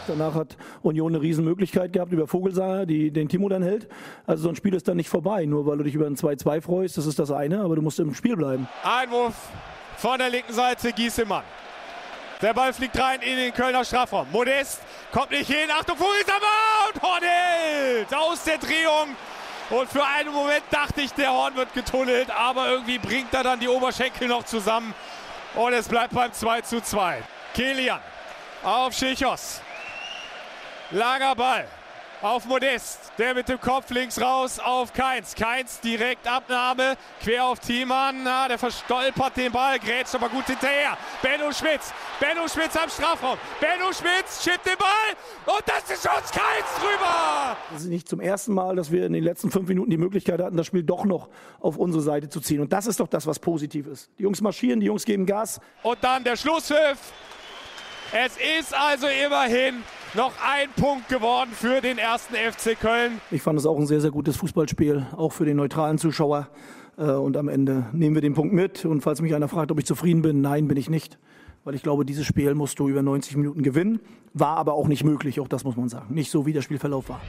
Danach 0.07 0.33
hat 0.33 0.57
Union 0.81 1.13
eine 1.13 1.21
Riesenmöglichkeit 1.21 1.93
gehabt 1.93 2.11
über 2.11 2.25
Vogelsang, 2.25 2.87
die 2.87 3.11
den 3.11 3.29
Timo 3.29 3.49
dann 3.49 3.61
hält. 3.61 3.87
Also 4.25 4.43
so 4.43 4.49
ein 4.49 4.55
Spiel 4.55 4.73
ist 4.73 4.87
dann 4.87 4.97
nicht 4.97 5.09
vorbei, 5.09 5.45
nur 5.45 5.67
weil 5.67 5.77
du 5.77 5.83
dich 5.83 5.93
über 5.93 6.07
ein 6.07 6.15
2-2 6.15 6.61
freust, 6.61 6.97
das 6.97 7.05
ist 7.05 7.19
das 7.19 7.29
eine, 7.29 7.61
aber 7.61 7.75
du 7.75 7.83
musst 7.83 7.99
im 7.99 8.15
Spiel 8.15 8.35
bleiben. 8.35 8.67
Einwurf 8.83 9.35
von 9.97 10.17
der 10.17 10.31
linken 10.31 10.53
Seite, 10.53 10.91
Giesemann. 10.91 11.43
Der 12.41 12.53
Ball 12.53 12.71
fliegt 12.71 12.99
rein 12.99 13.21
in 13.21 13.35
den 13.35 13.53
Kölner 13.53 13.83
Strafraum. 13.83 14.27
Modest 14.31 14.81
kommt 15.11 15.31
nicht 15.31 15.47
hin. 15.47 15.71
Achtung, 15.71 15.97
Vogelsammer 15.97 16.45
und 16.93 17.01
Horn 17.01 17.23
hält 17.23 18.13
aus 18.13 18.43
der 18.43 18.59
Drehung. 18.59 19.15
Und 19.71 19.89
für 19.89 20.05
einen 20.05 20.31
Moment 20.31 20.63
dachte 20.69 21.01
ich, 21.01 21.11
der 21.13 21.31
Horn 21.31 21.55
wird 21.55 21.73
getunnelt, 21.73 22.29
aber 22.29 22.69
irgendwie 22.69 22.99
bringt 22.99 23.33
er 23.33 23.43
dann 23.43 23.59
die 23.59 23.67
Oberschenkel 23.67 24.27
noch 24.27 24.43
zusammen. 24.43 24.93
Und 25.55 25.73
es 25.73 25.87
bleibt 25.87 26.13
beim 26.13 26.31
2 26.31 26.61
zu 26.61 26.81
2. 26.81 27.23
Kilian 27.55 27.99
auf 28.63 28.93
Schichos. 28.93 29.61
Langer 30.91 31.35
Ball 31.35 31.67
auf 32.21 32.45
Modest. 32.45 33.11
Der 33.17 33.33
mit 33.33 33.47
dem 33.49 33.59
Kopf 33.59 33.89
links 33.91 34.19
raus 34.19 34.59
auf 34.59 34.93
Keins. 34.93 35.35
Keins 35.35 35.79
direkt 35.79 36.27
Abnahme. 36.27 36.95
Quer 37.21 37.45
auf 37.45 37.59
Thiemann. 37.59 38.23
Na, 38.23 38.47
der 38.47 38.57
verstolpert 38.57 39.37
den 39.37 39.51
Ball. 39.51 39.79
Grätscht 39.79 40.15
aber 40.15 40.29
gut 40.29 40.45
hinterher. 40.45 40.97
Benno 41.21 41.51
Schmitz. 41.51 41.93
Benno 42.19 42.47
Schmitz 42.47 42.75
am 42.75 42.89
Strafraum. 42.89 43.37
Benno 43.59 43.91
Schmitz 43.93 44.43
schippt 44.43 44.65
den 44.65 44.77
Ball. 44.77 45.55
Und 45.55 45.63
das 45.65 45.89
ist 45.89 46.05
uns 46.05 46.31
Keins 46.31 46.67
drüber. 46.79 47.57
Es 47.75 47.81
ist 47.81 47.87
nicht 47.87 48.09
zum 48.09 48.19
ersten 48.19 48.53
Mal, 48.53 48.75
dass 48.75 48.91
wir 48.91 49.05
in 49.05 49.13
den 49.13 49.23
letzten 49.23 49.51
fünf 49.51 49.67
Minuten 49.67 49.89
die 49.89 49.97
Möglichkeit 49.97 50.41
hatten, 50.41 50.57
das 50.57 50.67
Spiel 50.67 50.83
doch 50.83 51.05
noch 51.05 51.29
auf 51.59 51.77
unsere 51.77 52.03
Seite 52.03 52.29
zu 52.29 52.41
ziehen. 52.41 52.61
Und 52.61 52.73
das 52.73 52.87
ist 52.87 52.99
doch 52.99 53.07
das, 53.07 53.27
was 53.27 53.39
positiv 53.39 53.87
ist. 53.87 54.09
Die 54.17 54.23
Jungs 54.23 54.41
marschieren, 54.41 54.79
die 54.79 54.87
Jungs 54.87 55.05
geben 55.05 55.25
Gas. 55.25 55.59
Und 55.83 55.97
dann 56.01 56.23
der 56.23 56.35
Schlusspfiff. 56.35 56.97
Es 58.11 58.37
ist 58.37 58.73
also 58.73 59.07
immerhin 59.07 59.83
noch 60.13 60.33
ein 60.41 60.69
Punkt 60.75 61.09
geworden 61.09 61.49
für 61.51 61.81
den 61.81 61.97
ersten 61.97 62.35
FC 62.35 62.79
Köln. 62.79 63.21
Ich 63.31 63.41
fand 63.41 63.59
es 63.59 63.65
auch 63.65 63.77
ein 63.77 63.87
sehr, 63.87 64.01
sehr 64.01 64.11
gutes 64.11 64.37
Fußballspiel, 64.37 65.07
auch 65.15 65.33
für 65.33 65.45
den 65.45 65.57
neutralen 65.57 65.97
Zuschauer. 65.97 66.49
Äh, 66.97 67.11
und 67.11 67.37
am 67.37 67.47
Ende 67.47 67.87
nehmen 67.93 68.15
wir 68.15 68.21
den 68.21 68.33
Punkt 68.33 68.53
mit. 68.53 68.85
Und 68.85 69.01
falls 69.01 69.21
mich 69.21 69.35
einer 69.35 69.47
fragt, 69.47 69.71
ob 69.71 69.79
ich 69.79 69.85
zufrieden 69.85 70.21
bin, 70.21 70.41
nein, 70.41 70.67
bin 70.67 70.77
ich 70.77 70.89
nicht. 70.89 71.17
Weil 71.63 71.75
ich 71.75 71.83
glaube, 71.83 72.05
dieses 72.05 72.25
Spiel 72.25 72.55
musst 72.55 72.79
du 72.79 72.87
über 72.87 73.01
90 73.01 73.35
Minuten 73.35 73.63
gewinnen. 73.63 73.99
War 74.33 74.57
aber 74.57 74.73
auch 74.73 74.87
nicht 74.87 75.03
möglich, 75.03 75.39
auch 75.39 75.47
das 75.47 75.63
muss 75.63 75.75
man 75.75 75.89
sagen. 75.89 76.13
Nicht 76.13 76.31
so, 76.31 76.45
wie 76.45 76.53
der 76.53 76.61
Spielverlauf 76.61 77.09
war. 77.09 77.21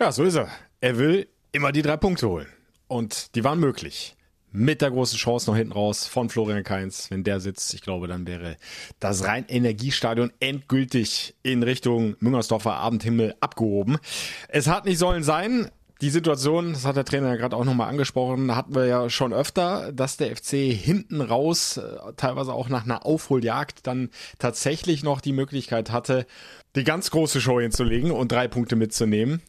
Ja, 0.00 0.12
so 0.12 0.24
ist 0.24 0.36
er. 0.36 0.48
Er 0.80 0.98
will 0.98 1.28
immer 1.52 1.72
die 1.72 1.82
drei 1.82 1.96
Punkte 1.96 2.28
holen. 2.28 2.48
Und 2.88 3.34
die 3.34 3.44
waren 3.44 3.60
möglich 3.60 4.16
mit 4.52 4.82
der 4.82 4.90
großen 4.90 5.18
Chance 5.18 5.50
noch 5.50 5.56
hinten 5.56 5.72
raus 5.72 6.06
von 6.06 6.28
Florian 6.28 6.62
Kainz. 6.62 7.10
Wenn 7.10 7.24
der 7.24 7.40
sitzt, 7.40 7.74
ich 7.74 7.80
glaube, 7.80 8.06
dann 8.06 8.26
wäre 8.26 8.56
das 9.00 9.24
Rhein-Energiestadion 9.24 10.32
endgültig 10.40 11.34
in 11.42 11.62
Richtung 11.62 12.16
Müngersdorfer 12.20 12.74
Abendhimmel 12.74 13.34
abgehoben. 13.40 13.98
Es 14.48 14.68
hat 14.68 14.84
nicht 14.84 14.98
sollen 14.98 15.22
sein. 15.22 15.70
Die 16.02 16.10
Situation, 16.10 16.72
das 16.72 16.84
hat 16.84 16.96
der 16.96 17.04
Trainer 17.04 17.28
ja 17.28 17.36
gerade 17.36 17.56
auch 17.56 17.64
nochmal 17.64 17.88
angesprochen, 17.88 18.56
hatten 18.56 18.74
wir 18.74 18.86
ja 18.86 19.08
schon 19.08 19.32
öfter, 19.32 19.92
dass 19.92 20.16
der 20.16 20.34
FC 20.34 20.72
hinten 20.72 21.20
raus, 21.20 21.76
äh, 21.76 22.12
teilweise 22.16 22.52
auch 22.52 22.68
nach 22.68 22.84
einer 22.84 23.06
Aufholjagd, 23.06 23.86
dann 23.86 24.10
tatsächlich 24.40 25.04
noch 25.04 25.20
die 25.20 25.32
Möglichkeit 25.32 25.92
hatte, 25.92 26.26
die 26.74 26.82
ganz 26.82 27.12
große 27.12 27.40
Show 27.40 27.60
hinzulegen 27.60 28.10
und 28.10 28.32
drei 28.32 28.48
Punkte 28.48 28.74
mitzunehmen. 28.74 29.42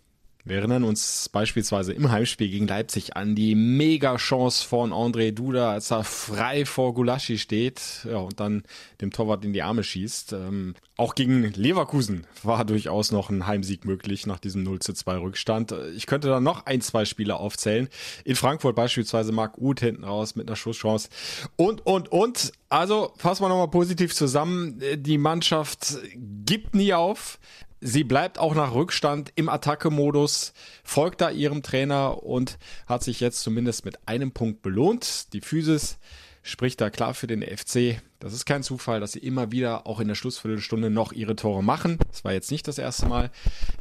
Wir 0.46 0.58
erinnern 0.58 0.84
uns 0.84 1.30
beispielsweise 1.30 1.94
im 1.94 2.12
Heimspiel 2.12 2.50
gegen 2.50 2.68
Leipzig 2.68 3.16
an 3.16 3.34
die 3.34 3.56
Mega-Chance 3.56 4.68
von 4.68 4.92
André 4.92 5.32
Duda, 5.32 5.72
als 5.72 5.90
er 5.90 6.04
frei 6.04 6.66
vor 6.66 6.94
Gulaschi 6.94 7.38
steht 7.38 7.82
ja, 8.04 8.18
und 8.18 8.42
dann 8.42 8.64
dem 9.00 9.12
Torwart 9.12 9.46
in 9.46 9.54
die 9.54 9.62
Arme 9.62 9.86
schießt. 9.86 10.34
Ähm, 10.34 10.76
auch 10.98 11.16
gegen 11.16 11.44
Leverkusen 11.54 12.28
war 12.44 12.66
durchaus 12.66 13.14
noch 13.14 13.30
ein 13.30 13.48
Heimsieg 13.48 13.86
möglich 13.86 14.28
nach 14.28 14.40
diesem 14.40 14.64
0 14.64 14.80
zu 14.80 14.92
2 14.92 15.18
Rückstand. 15.18 15.74
Ich 15.96 16.08
könnte 16.08 16.28
da 16.28 16.42
noch 16.42 16.66
ein, 16.66 16.82
zwei 16.82 17.06
Spiele 17.06 17.38
aufzählen. 17.38 17.88
In 18.26 18.36
Frankfurt 18.36 18.76
beispielsweise 18.76 19.32
Marc 19.32 19.58
Uth 19.58 19.80
hinten 19.80 20.04
raus 20.04 20.36
mit 20.36 20.50
einer 20.50 20.58
Schusschance. 20.58 21.08
Und, 21.56 21.86
und, 21.86 22.12
und. 22.12 22.52
Also 22.68 23.14
fassen 23.18 23.44
wir 23.44 23.50
nochmal 23.50 23.70
positiv 23.70 24.14
zusammen. 24.14 24.82
Die 24.98 25.18
Mannschaft 25.18 26.00
gibt 26.46 26.76
nie 26.76 26.94
auf. 26.94 27.40
Sie 27.86 28.06
bleibt 28.06 28.40
auch 28.40 28.56
nach 28.56 28.74
Rückstand 28.74 29.34
im 29.36 29.50
Attacke-Modus, 29.50 30.54
folgt 30.86 31.20
da 31.20 31.30
ihrem 31.30 31.64
Trainer 31.64 32.24
und 32.24 32.58
hat 32.88 33.04
sich 33.04 33.20
jetzt 33.20 33.42
zumindest 33.42 33.84
mit 33.84 34.08
einem 34.08 34.32
Punkt 34.32 34.62
belohnt. 34.62 35.34
Die 35.34 35.42
Physis 35.42 35.98
spricht 36.44 36.80
da 36.80 36.90
klar 36.90 37.14
für 37.14 37.28
den 37.28 37.42
FC. 37.42 38.02
Das 38.22 38.32
ist 38.32 38.46
kein 38.46 38.64
Zufall, 38.64 39.02
dass 39.02 39.12
sie 39.12 39.20
immer 39.20 39.52
wieder 39.52 39.86
auch 39.86 40.00
in 40.00 40.08
der 40.08 40.16
Schlussviertelstunde 40.16 40.90
noch 40.90 41.12
ihre 41.12 41.36
Tore 41.36 41.62
machen. 41.62 41.98
Das 42.10 42.24
war 42.24 42.32
jetzt 42.32 42.52
nicht 42.52 42.70
das 42.70 42.78
erste 42.78 43.08
Mal 43.08 43.32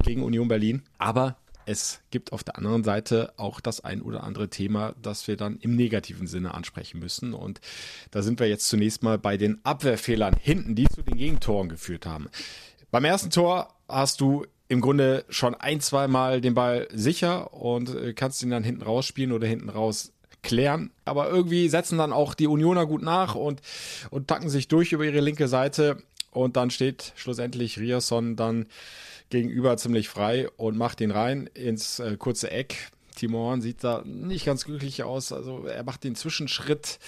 gegen 0.03 0.25
Union 0.25 0.49
Berlin, 0.49 0.83
aber 0.99 1.37
es 1.65 2.01
gibt 2.11 2.33
auf 2.33 2.43
der 2.43 2.59
anderen 2.59 2.83
Seite 2.83 3.33
auch 3.37 3.61
das 3.61 3.83
ein 3.83 4.03
oder 4.03 4.25
andere 4.25 4.49
Thema, 4.49 4.95
das 5.01 5.29
wir 5.29 5.37
dann 5.37 5.59
im 5.61 5.77
negativen 5.77 6.27
Sinne 6.27 6.55
ansprechen 6.55 6.99
müssen. 6.99 7.35
Und 7.35 7.61
da 8.11 8.23
sind 8.23 8.41
wir 8.41 8.49
jetzt 8.49 8.69
zunächst 8.69 9.05
mal 9.05 9.19
bei 9.19 9.37
den 9.37 9.65
Abwehrfehlern 9.65 10.35
hinten, 10.41 10.75
die 10.75 10.89
zu 10.89 11.03
den 11.03 11.17
Gegentoren 11.17 11.69
geführt 11.69 12.05
haben. 12.05 12.29
Beim 12.93 13.07
ersten 13.07 13.31
Tor 13.31 13.75
hast 13.89 14.21
du 14.21 14.45
im 14.69 14.83
Grunde 14.83 15.25
schon 15.31 15.55
ein, 15.55 15.81
zwei 15.81 16.09
Mal 16.09 16.43
den 16.43 16.53
Ball 16.53 16.89
sicher 16.93 17.55
und 17.55 17.95
äh, 17.95 18.13
kannst 18.13 18.43
ihn 18.43 18.51
dann 18.51 18.63
hinten 18.63 18.83
rausspielen 18.83 19.33
oder 19.33 19.47
hinten 19.47 19.71
raus 19.71 20.13
klären. 20.43 20.91
Aber 21.07 21.31
irgendwie 21.31 21.71
setzen 21.71 21.97
dann 21.97 22.13
auch 22.13 22.35
die 22.35 22.47
Unioner 22.47 22.85
gut 22.85 23.01
nach 23.01 23.35
und, 23.35 23.63
und 24.11 24.29
tacken 24.29 24.51
sich 24.51 24.69
durch 24.69 24.93
über 24.93 25.07
ihre 25.07 25.21
linke 25.21 25.49
Seite. 25.49 26.03
Und 26.33 26.59
dann 26.59 26.71
steht 26.71 27.15
schlussendlich 27.17 27.79
Riasson 27.79 28.37
dann 28.37 28.67
gegenüber 29.31 29.79
ziemlich 29.79 30.11
frei 30.11 30.51
und 30.59 30.77
macht 30.77 31.01
ihn 31.01 31.13
rein 31.13 31.47
ins 31.55 31.99
äh, 31.99 32.19
kurze 32.19 32.51
Eck. 32.51 32.91
Timo 33.17 33.39
Horn 33.39 33.63
sieht 33.63 33.83
da 33.83 34.03
nicht 34.05 34.45
ganz 34.45 34.67
glücklich 34.67 35.03
aus. 35.03 35.33
Also 35.33 35.65
er 35.65 35.83
macht 35.85 36.05
den 36.05 36.15
Zwischenschritt 36.15 36.99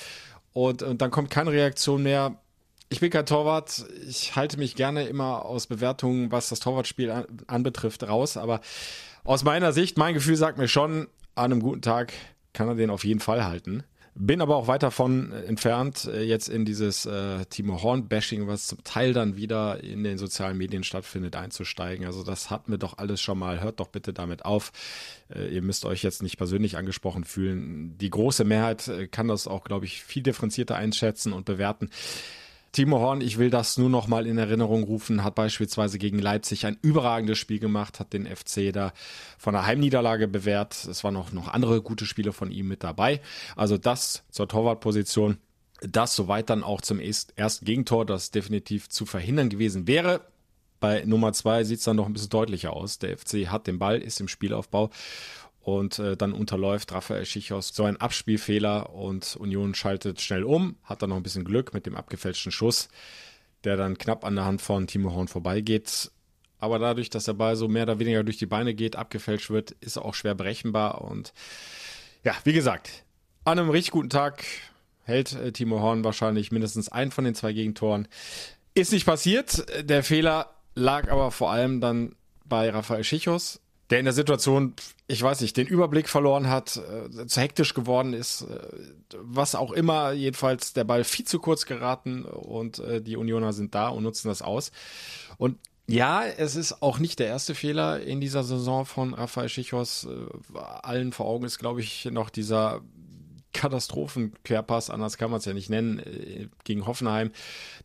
und, 0.54 0.82
und 0.82 1.02
dann 1.02 1.10
kommt 1.10 1.28
keine 1.28 1.52
Reaktion 1.52 2.02
mehr. 2.02 2.38
Ich 2.94 3.00
bin 3.00 3.10
kein 3.10 3.26
Torwart. 3.26 3.86
Ich 4.08 4.36
halte 4.36 4.56
mich 4.56 4.76
gerne 4.76 5.02
immer 5.08 5.46
aus 5.46 5.66
Bewertungen, 5.66 6.30
was 6.30 6.50
das 6.50 6.60
Torwartspiel 6.60 7.10
an, 7.10 7.24
anbetrifft, 7.48 8.04
raus. 8.04 8.36
Aber 8.36 8.60
aus 9.24 9.42
meiner 9.42 9.72
Sicht, 9.72 9.98
mein 9.98 10.14
Gefühl 10.14 10.36
sagt 10.36 10.58
mir 10.58 10.68
schon, 10.68 11.08
an 11.34 11.50
einem 11.50 11.60
guten 11.60 11.82
Tag 11.82 12.12
kann 12.52 12.68
er 12.68 12.76
den 12.76 12.90
auf 12.90 13.02
jeden 13.02 13.18
Fall 13.18 13.44
halten. 13.44 13.82
Bin 14.14 14.40
aber 14.40 14.54
auch 14.54 14.68
weit 14.68 14.84
davon 14.84 15.32
entfernt, 15.32 16.04
äh, 16.04 16.22
jetzt 16.22 16.48
in 16.48 16.64
dieses 16.64 17.04
äh, 17.04 17.44
Timo 17.46 17.82
Horn-Bashing, 17.82 18.46
was 18.46 18.68
zum 18.68 18.84
Teil 18.84 19.12
dann 19.12 19.34
wieder 19.36 19.82
in 19.82 20.04
den 20.04 20.16
sozialen 20.16 20.56
Medien 20.56 20.84
stattfindet, 20.84 21.34
einzusteigen. 21.34 22.06
Also 22.06 22.22
das 22.22 22.48
hatten 22.48 22.70
wir 22.70 22.78
doch 22.78 22.98
alles 22.98 23.20
schon 23.20 23.40
mal. 23.40 23.60
Hört 23.60 23.80
doch 23.80 23.88
bitte 23.88 24.12
damit 24.12 24.44
auf. 24.44 24.70
Äh, 25.34 25.48
ihr 25.48 25.62
müsst 25.62 25.84
euch 25.84 26.04
jetzt 26.04 26.22
nicht 26.22 26.36
persönlich 26.36 26.76
angesprochen 26.76 27.24
fühlen. 27.24 27.98
Die 27.98 28.10
große 28.10 28.44
Mehrheit 28.44 28.86
äh, 28.86 29.08
kann 29.08 29.26
das 29.26 29.48
auch, 29.48 29.64
glaube 29.64 29.84
ich, 29.84 30.04
viel 30.04 30.22
differenzierter 30.22 30.76
einschätzen 30.76 31.32
und 31.32 31.44
bewerten. 31.44 31.90
Timo 32.74 32.98
Horn, 32.98 33.20
ich 33.20 33.38
will 33.38 33.50
das 33.50 33.78
nur 33.78 33.88
noch 33.88 34.08
mal 34.08 34.26
in 34.26 34.36
Erinnerung 34.36 34.82
rufen, 34.82 35.22
hat 35.22 35.36
beispielsweise 35.36 35.96
gegen 35.96 36.18
Leipzig 36.18 36.66
ein 36.66 36.76
überragendes 36.82 37.38
Spiel 37.38 37.60
gemacht, 37.60 38.00
hat 38.00 38.12
den 38.12 38.26
FC 38.26 38.72
da 38.72 38.92
von 39.38 39.54
einer 39.54 39.64
Heimniederlage 39.64 40.26
bewährt. 40.26 40.84
Es 40.84 41.04
waren 41.04 41.14
noch, 41.14 41.30
noch 41.30 41.46
andere 41.46 41.82
gute 41.82 42.04
Spiele 42.04 42.32
von 42.32 42.50
ihm 42.50 42.66
mit 42.66 42.82
dabei. 42.82 43.20
Also 43.54 43.78
das 43.78 44.24
zur 44.30 44.48
Torwartposition. 44.48 45.38
Das 45.82 46.16
soweit 46.16 46.50
dann 46.50 46.64
auch 46.64 46.80
zum 46.80 46.98
ersten 46.98 47.64
Gegentor, 47.64 48.06
das 48.06 48.32
definitiv 48.32 48.88
zu 48.88 49.06
verhindern 49.06 49.50
gewesen 49.50 49.86
wäre. 49.86 50.22
Bei 50.80 51.04
Nummer 51.04 51.32
zwei 51.32 51.62
sieht 51.62 51.78
es 51.78 51.84
dann 51.84 51.96
noch 51.96 52.06
ein 52.06 52.12
bisschen 52.12 52.30
deutlicher 52.30 52.72
aus. 52.72 52.98
Der 52.98 53.16
FC 53.16 53.46
hat 53.46 53.68
den 53.68 53.78
Ball, 53.78 54.00
ist 54.00 54.20
im 54.20 54.26
Spielaufbau 54.26 54.90
und 55.64 55.98
äh, 55.98 56.14
dann 56.14 56.34
unterläuft 56.34 56.92
Raphael 56.92 57.24
Schichos 57.24 57.68
so 57.68 57.84
ein 57.84 57.96
Abspielfehler 57.96 58.90
und 58.94 59.34
Union 59.36 59.74
schaltet 59.74 60.20
schnell 60.20 60.44
um, 60.44 60.76
hat 60.84 61.00
dann 61.00 61.08
noch 61.08 61.16
ein 61.16 61.22
bisschen 61.22 61.44
Glück 61.44 61.72
mit 61.72 61.86
dem 61.86 61.96
abgefälschten 61.96 62.52
Schuss, 62.52 62.90
der 63.64 63.78
dann 63.78 63.96
knapp 63.96 64.26
an 64.26 64.36
der 64.36 64.44
Hand 64.44 64.60
von 64.60 64.86
Timo 64.86 65.14
Horn 65.14 65.26
vorbeigeht. 65.26 66.10
Aber 66.58 66.78
dadurch, 66.78 67.08
dass 67.08 67.24
der 67.24 67.32
Ball 67.32 67.56
so 67.56 67.66
mehr 67.66 67.84
oder 67.84 67.98
weniger 67.98 68.22
durch 68.24 68.36
die 68.36 68.44
Beine 68.44 68.74
geht, 68.74 68.94
abgefälscht 68.94 69.48
wird, 69.48 69.70
ist 69.80 69.96
er 69.96 70.04
auch 70.04 70.14
schwer 70.14 70.34
berechenbar. 70.34 71.00
Und 71.00 71.32
ja, 72.24 72.34
wie 72.44 72.52
gesagt, 72.52 73.04
an 73.44 73.58
einem 73.58 73.70
richtig 73.70 73.92
guten 73.92 74.10
Tag 74.10 74.44
hält 75.04 75.32
äh, 75.32 75.50
Timo 75.50 75.80
Horn 75.80 76.04
wahrscheinlich 76.04 76.52
mindestens 76.52 76.90
einen 76.90 77.10
von 77.10 77.24
den 77.24 77.34
zwei 77.34 77.54
Gegentoren. 77.54 78.06
Ist 78.74 78.92
nicht 78.92 79.06
passiert. 79.06 79.64
Der 79.88 80.02
Fehler 80.02 80.54
lag 80.74 81.10
aber 81.10 81.30
vor 81.30 81.50
allem 81.50 81.80
dann 81.80 82.16
bei 82.44 82.68
Raphael 82.68 83.04
Schichos, 83.04 83.60
der 83.94 84.00
in 84.00 84.06
der 84.06 84.12
Situation, 84.12 84.74
ich 85.06 85.22
weiß 85.22 85.40
nicht, 85.40 85.56
den 85.56 85.68
Überblick 85.68 86.08
verloren 86.08 86.50
hat, 86.50 86.78
äh, 86.78 87.28
zu 87.28 87.40
hektisch 87.40 87.74
geworden 87.74 88.12
ist, 88.12 88.42
äh, 88.42 88.58
was 89.16 89.54
auch 89.54 89.70
immer, 89.70 90.10
jedenfalls 90.10 90.72
der 90.72 90.82
Ball 90.82 91.04
viel 91.04 91.24
zu 91.26 91.38
kurz 91.38 91.64
geraten 91.64 92.24
und 92.24 92.80
äh, 92.80 93.00
die 93.00 93.16
Unioner 93.16 93.52
sind 93.52 93.76
da 93.76 93.86
und 93.86 94.02
nutzen 94.02 94.26
das 94.26 94.42
aus. 94.42 94.72
Und 95.38 95.58
ja, 95.86 96.24
es 96.24 96.56
ist 96.56 96.82
auch 96.82 96.98
nicht 96.98 97.20
der 97.20 97.28
erste 97.28 97.54
Fehler 97.54 98.00
in 98.00 98.20
dieser 98.20 98.42
Saison 98.42 98.84
von 98.84 99.14
Rafael 99.14 99.48
Schichos. 99.48 100.08
Äh, 100.10 100.58
allen 100.58 101.12
vor 101.12 101.26
Augen 101.26 101.44
ist, 101.44 101.60
glaube 101.60 101.80
ich, 101.80 102.06
noch 102.06 102.30
dieser 102.30 102.80
Katastrophen-Querpass, 103.54 104.90
anders 104.90 105.16
kann 105.16 105.30
man 105.30 105.38
es 105.38 105.46
ja 105.46 105.54
nicht 105.54 105.70
nennen, 105.70 106.00
äh, 106.00 106.48
gegen 106.64 106.86
Hoffenheim, 106.86 107.30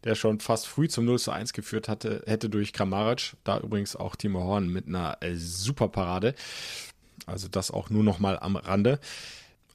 der 0.03 0.15
schon 0.15 0.39
fast 0.39 0.67
früh 0.67 0.89
zum 0.89 1.05
0 1.05 1.19
zu 1.19 1.31
1 1.31 1.53
geführt 1.53 1.87
hatte, 1.87 2.23
hätte 2.25 2.49
durch 2.49 2.73
Kramaric, 2.73 3.37
da 3.43 3.59
übrigens 3.59 3.95
auch 3.95 4.15
Timo 4.15 4.43
Horn 4.43 4.67
mit 4.67 4.87
einer 4.87 5.17
äh, 5.21 5.35
super 5.35 5.87
Parade. 5.87 6.35
Also 7.25 7.47
das 7.47 7.71
auch 7.71 7.89
nur 7.89 8.03
noch 8.03 8.19
mal 8.19 8.37
am 8.39 8.55
Rande. 8.55 8.99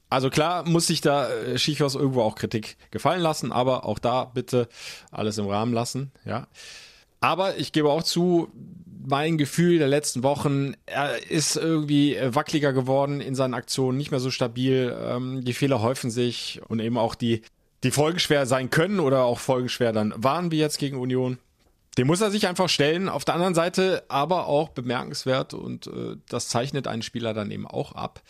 Also 0.09 0.29
klar 0.29 0.67
muss 0.67 0.87
sich 0.87 1.01
da 1.01 1.29
äh, 1.29 1.57
Schichos 1.57 1.95
irgendwo 1.95 2.21
auch 2.21 2.35
Kritik 2.35 2.77
gefallen 2.91 3.21
lassen, 3.21 3.51
aber 3.51 3.85
auch 3.85 3.99
da 3.99 4.25
bitte 4.25 4.67
alles 5.11 5.37
im 5.37 5.47
Rahmen 5.47 5.73
lassen, 5.73 6.11
ja. 6.25 6.47
Aber 7.19 7.57
ich 7.57 7.71
gebe 7.71 7.89
auch 7.89 8.03
zu, 8.03 8.49
mein 9.07 9.37
Gefühl 9.37 9.77
der 9.77 9.87
letzten 9.87 10.23
Wochen, 10.23 10.73
er 10.85 11.29
ist 11.29 11.55
irgendwie 11.55 12.17
wackeliger 12.21 12.73
geworden 12.73 13.21
in 13.21 13.35
seinen 13.35 13.53
Aktionen, 13.53 13.97
nicht 13.97 14.11
mehr 14.11 14.19
so 14.19 14.31
stabil. 14.31 14.95
Ähm, 14.99 15.43
die 15.43 15.53
Fehler 15.53 15.81
häufen 15.81 16.11
sich 16.11 16.61
und 16.67 16.79
eben 16.79 16.97
auch 16.97 17.15
die, 17.15 17.41
die 17.83 17.91
folgenschwer 17.91 18.45
sein 18.45 18.69
können 18.69 18.99
oder 18.99 19.23
auch 19.23 19.39
folgenschwer 19.39 19.93
dann 19.93 20.13
waren 20.17 20.51
wie 20.51 20.59
jetzt 20.59 20.79
gegen 20.79 20.97
Union. 20.97 21.37
Dem 21.97 22.07
muss 22.07 22.21
er 22.21 22.31
sich 22.31 22.47
einfach 22.47 22.67
stellen. 22.67 23.07
Auf 23.07 23.23
der 23.23 23.35
anderen 23.35 23.55
Seite 23.55 24.03
aber 24.09 24.47
auch 24.47 24.69
bemerkenswert 24.69 25.53
und 25.53 25.87
äh, 25.87 26.17
das 26.27 26.49
zeichnet 26.49 26.87
einen 26.87 27.03
Spieler 27.03 27.33
dann 27.33 27.51
eben 27.51 27.67
auch 27.67 27.93
ab, 27.93 28.21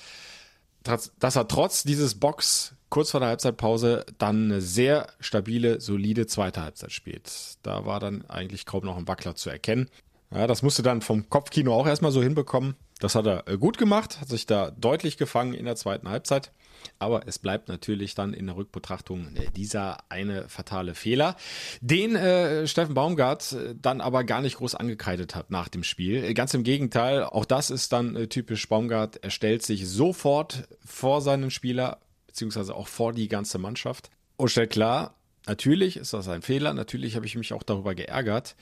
dass 0.83 1.35
er 1.35 1.47
trotz 1.47 1.83
dieses 1.83 2.19
Box 2.19 2.74
kurz 2.89 3.11
vor 3.11 3.19
der 3.19 3.29
Halbzeitpause 3.29 4.05
dann 4.17 4.45
eine 4.45 4.61
sehr 4.61 5.07
stabile, 5.19 5.81
solide 5.81 6.27
zweite 6.27 6.61
Halbzeit 6.61 6.91
spielt. 6.91 7.57
Da 7.63 7.85
war 7.85 7.99
dann 7.99 8.25
eigentlich 8.25 8.65
kaum 8.65 8.85
noch 8.85 8.97
ein 8.97 9.07
Wackler 9.07 9.35
zu 9.35 9.49
erkennen. 9.49 9.89
Ja, 10.31 10.47
das 10.47 10.63
musste 10.63 10.83
dann 10.83 11.01
vom 11.01 11.29
Kopfkino 11.29 11.73
auch 11.73 11.87
erstmal 11.87 12.11
so 12.11 12.21
hinbekommen. 12.21 12.75
Das 12.99 13.15
hat 13.15 13.25
er 13.25 13.47
äh, 13.47 13.57
gut 13.57 13.77
gemacht, 13.77 14.21
hat 14.21 14.29
sich 14.29 14.45
da 14.45 14.71
deutlich 14.71 15.17
gefangen 15.17 15.53
in 15.53 15.65
der 15.65 15.75
zweiten 15.75 16.09
Halbzeit. 16.09 16.51
Aber 16.99 17.27
es 17.27 17.39
bleibt 17.39 17.67
natürlich 17.67 18.15
dann 18.15 18.33
in 18.33 18.47
der 18.47 18.55
Rückbetrachtung 18.55 19.35
äh, 19.35 19.49
dieser 19.55 19.97
eine 20.09 20.47
fatale 20.47 20.93
Fehler, 20.93 21.35
den 21.81 22.15
äh, 22.15 22.67
Steffen 22.67 22.93
Baumgart 22.93 23.53
äh, 23.53 23.75
dann 23.81 24.01
aber 24.01 24.23
gar 24.23 24.41
nicht 24.41 24.57
groß 24.57 24.75
angekreidet 24.75 25.35
hat 25.35 25.51
nach 25.51 25.67
dem 25.67 25.83
Spiel. 25.83 26.33
Ganz 26.33 26.53
im 26.53 26.63
Gegenteil, 26.63 27.23
auch 27.23 27.45
das 27.45 27.69
ist 27.69 27.91
dann 27.91 28.15
äh, 28.15 28.27
typisch 28.27 28.67
Baumgart. 28.69 29.23
Er 29.23 29.29
stellt 29.29 29.63
sich 29.63 29.87
sofort 29.87 30.67
vor 30.85 31.21
seinen 31.21 31.51
Spieler, 31.51 31.99
beziehungsweise 32.35 32.75
auch 32.75 32.89
vor 32.89 33.13
die 33.13 33.29
ganze 33.29 33.57
Mannschaft 33.57 34.09
und 34.37 34.49
stellt 34.49 34.71
klar, 34.71 35.15
Natürlich 35.47 35.97
ist 35.97 36.11
das 36.11 36.27
ein 36.27 36.41
Fehler, 36.41 36.73
natürlich 36.73 37.15
habe 37.15 37.27
ich 37.27 37.35
mich 37.35 37.53
auch 37.53 37.61
darüber 37.61 37.93
geärgert, 37.93 38.55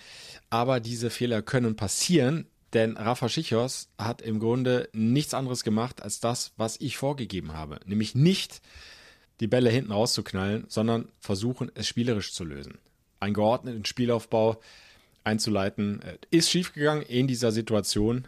aber 0.50 0.82
diese 0.82 1.10
Fehler 1.10 1.42
können 1.42 1.78
passieren, 1.78 2.46
denn 2.74 2.98
Rafa 2.98 3.30
Schichos 3.30 3.88
hat 3.98 4.22
im 4.22 4.38
Grunde 4.38 4.90
nichts 4.92 5.34
anderes 5.34 5.64
gemacht 5.64 6.04
als 6.04 6.20
das, 6.20 6.52
was 6.58 6.76
ich 6.82 6.98
vorgegeben 6.98 7.54
habe, 7.54 7.80
nämlich 7.86 8.16
nicht 8.16 8.62
die 9.40 9.48
Bälle 9.48 9.70
hinten 9.70 9.94
rauszuknallen, 9.94 10.66
sondern 10.68 11.08
versuchen, 11.22 11.72
es 11.74 11.88
spielerisch 11.88 12.34
zu 12.34 12.44
lösen. 12.44 12.80
Einen 13.22 13.34
geordneten 13.34 13.86
Spielaufbau 13.86 14.60
einzuleiten, 15.24 16.02
äh, 16.02 16.18
ist 16.32 16.50
schiefgegangen 16.50 17.04
in 17.04 17.28
dieser 17.28 17.54
Situation, 17.54 18.28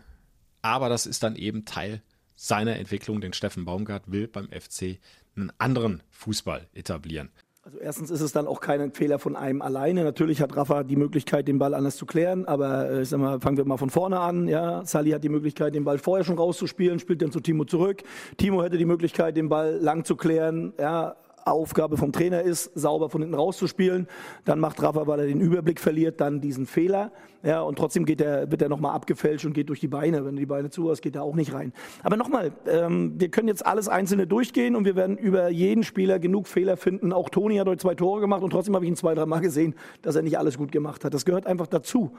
aber 0.62 0.88
das 0.88 1.08
ist 1.08 1.24
dann 1.24 1.36
eben 1.36 1.66
Teil 1.66 2.02
seiner 2.38 2.78
Entwicklung, 2.78 3.22
denn 3.22 3.34
Steffen 3.34 3.66
Baumgart 3.66 4.12
will 4.12 4.28
beim 4.28 4.50
FC 4.50 5.00
einen 5.36 5.52
anderen 5.58 6.02
Fußball 6.12 6.68
etablieren. 6.74 7.30
Also 7.66 7.80
erstens 7.80 8.12
ist 8.12 8.22
es 8.22 8.32
dann 8.32 8.46
auch 8.46 8.62
kein 8.62 8.92
Fehler 8.92 9.18
von 9.18 9.36
einem 9.36 9.64
alleine. 9.64 10.04
Natürlich 10.04 10.40
hat 10.40 10.56
Rafa 10.56 10.84
die 10.84 10.96
Möglichkeit, 10.96 11.48
den 11.48 11.58
Ball 11.58 11.74
anders 11.74 11.98
zu 11.98 12.06
klären, 12.06 12.46
aber 12.46 12.92
äh, 12.92 13.02
ich 13.02 13.10
sag 13.10 13.20
mal, 13.20 13.40
fangen 13.40 13.58
wir 13.58 13.66
mal 13.66 13.78
von 13.78 13.90
vorne 13.90 14.20
an. 14.20 14.48
Ja, 14.48 14.86
Sally 14.86 15.10
hat 15.10 15.24
die 15.24 15.30
Möglichkeit, 15.30 15.74
den 15.74 15.84
Ball 15.84 15.98
vorher 15.98 16.24
schon 16.24 16.38
rauszuspielen, 16.38 17.00
spielt 17.00 17.24
dann 17.24 17.32
zu 17.32 17.40
Timo 17.40 17.66
zurück. 17.66 18.04
Timo 18.38 18.62
hätte 18.62 18.78
die 18.78 18.86
Möglichkeit, 18.86 19.36
den 19.36 19.50
Ball 19.50 19.80
lang 19.82 20.06
zu 20.06 20.16
klären. 20.16 20.74
Ja, 20.80 21.16
Aufgabe 21.46 21.96
vom 21.96 22.12
Trainer 22.12 22.42
ist, 22.42 22.72
sauber 22.74 23.10
von 23.10 23.22
hinten 23.22 23.36
rauszuspielen. 23.36 24.08
Dann 24.46 24.60
macht 24.60 24.82
Rafa, 24.82 25.06
weil 25.06 25.20
er 25.20 25.28
den 25.28 25.42
Überblick 25.42 25.80
verliert, 25.80 26.20
dann 26.20 26.42
diesen 26.42 26.66
Fehler. 26.66 27.12
Ja, 27.44 27.62
und 27.62 27.78
trotzdem 27.78 28.06
geht 28.06 28.20
er, 28.22 28.50
wird 28.50 28.64
er 28.64 28.70
nochmal 28.70 28.96
abgefälscht 28.96 29.46
und 29.46 29.54
geht 29.54 29.70
durch 29.70 29.80
die 29.80 29.88
Beine. 29.88 30.26
Wenn 30.26 30.36
du 30.36 30.40
die 30.40 30.48
Beine 30.48 30.72
zu 30.72 30.92
geht 31.02 31.16
er 31.16 31.22
auch 31.22 31.36
nicht 31.36 31.54
rein. 31.54 31.74
Aber 32.02 32.18
nochmal, 32.18 32.52
ähm, 32.68 33.14
wir 33.18 33.30
können 33.30 33.48
jetzt 33.48 33.64
alles 33.64 33.88
Einzelne 33.88 34.26
durchgehen 34.26 34.76
und 34.76 34.86
wir 34.86 34.96
werden 34.96 35.18
über 35.18 35.50
jeden 35.50 35.84
Spieler 35.84 36.18
genug 36.18 36.48
Fehler 36.48 36.78
finden. 36.78 37.14
Auch 37.14 37.30
Toni 37.30 37.58
hat 37.58 37.68
heute 37.68 37.82
zwei 37.82 37.94
Tore 37.94 38.22
gemacht 38.22 38.42
und 38.42 38.50
trotzdem 38.50 38.74
habe 38.74 38.86
ich 38.86 38.90
ihn 38.90 38.96
zwei, 38.96 39.14
drei 39.14 39.28
Mal 39.28 39.42
gesehen, 39.42 39.76
dass 40.02 40.16
er 40.16 40.24
nicht 40.24 40.40
alles 40.40 40.58
gut 40.58 40.72
gemacht 40.72 41.06
hat. 41.06 41.14
Das 41.14 41.26
gehört 41.26 41.46
einfach 41.46 41.68
dazu. 41.68 42.12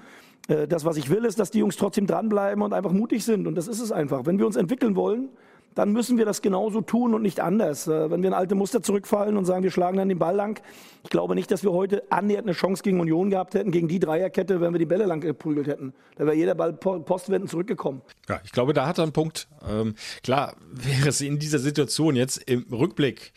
Äh, 0.46 0.68
das, 0.68 0.85
was 0.85 0.96
ich 0.96 1.11
will, 1.11 1.24
ist, 1.24 1.40
dass 1.40 1.50
die 1.50 1.59
Jungs 1.59 1.77
trotzdem 1.77 2.07
dranbleiben 2.07 2.62
und 2.62 2.72
einfach 2.72 2.92
mutig 2.92 3.24
sind. 3.24 3.48
Und 3.48 3.57
das 3.57 3.66
ist 3.66 3.81
es 3.81 3.90
einfach. 3.90 4.27
Wenn 4.27 4.38
wir 4.38 4.46
uns 4.46 4.55
entwickeln 4.55 4.94
wollen, 4.94 5.31
dann 5.76 5.92
müssen 5.92 6.18
wir 6.18 6.24
das 6.24 6.42
genauso 6.42 6.80
tun 6.80 7.14
und 7.14 7.22
nicht 7.22 7.38
anders. 7.38 7.86
Äh, 7.86 8.10
wenn 8.10 8.22
wir 8.22 8.28
in 8.28 8.34
alte 8.34 8.56
Muster 8.56 8.82
zurückfallen 8.82 9.36
und 9.36 9.44
sagen, 9.44 9.62
wir 9.62 9.70
schlagen 9.70 9.98
dann 9.98 10.08
den 10.08 10.18
Ball 10.18 10.34
lang, 10.34 10.60
ich 11.04 11.10
glaube 11.10 11.36
nicht, 11.36 11.50
dass 11.52 11.62
wir 11.62 11.70
heute 11.70 12.10
annähernd 12.10 12.48
eine 12.48 12.56
Chance 12.56 12.82
gegen 12.82 12.98
Union 12.98 13.30
gehabt 13.30 13.54
hätten, 13.54 13.70
gegen 13.70 13.86
die 13.86 14.00
Dreierkette, 14.00 14.60
wenn 14.60 14.72
wir 14.72 14.80
die 14.80 14.86
Bälle 14.86 15.04
lang 15.04 15.20
geprügelt 15.20 15.68
hätten. 15.68 15.92
Da 16.16 16.24
wäre 16.24 16.34
jeder 16.34 16.54
Ball 16.54 16.72
postwendend 16.72 17.50
zurückgekommen. 17.50 18.02
Ja, 18.28 18.40
ich 18.42 18.52
glaube, 18.52 18.72
da 18.72 18.86
hat 18.86 18.98
er 18.98 19.04
einen 19.04 19.12
Punkt. 19.12 19.48
Ähm, 19.68 19.94
klar, 20.24 20.56
wäre 20.72 21.10
es 21.10 21.20
in 21.20 21.38
dieser 21.38 21.58
Situation 21.58 22.16
jetzt 22.16 22.38
im 22.50 22.64
Rückblick 22.72 23.32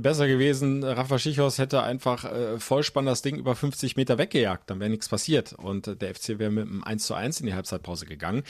besser 0.00 0.26
gewesen. 0.26 0.82
Rafa 0.82 1.18
Schichos 1.18 1.58
hätte 1.58 1.82
einfach 1.82 2.24
äh, 2.24 2.58
vollspann 2.58 3.06
das 3.06 3.22
Ding 3.22 3.36
über 3.36 3.54
50 3.54 3.96
Meter 3.96 4.18
weggejagt, 4.18 4.70
dann 4.70 4.80
wäre 4.80 4.90
nichts 4.90 5.08
passiert. 5.08 5.52
Und 5.52 5.86
äh, 5.86 5.96
der 5.96 6.14
FC 6.14 6.38
wäre 6.38 6.50
mit 6.50 6.66
einem 6.66 6.82
1 6.82 7.06
zu 7.06 7.14
1 7.14 7.40
in 7.40 7.46
die 7.46 7.54
Halbzeitpause 7.54 8.06
gegangen. 8.06 8.42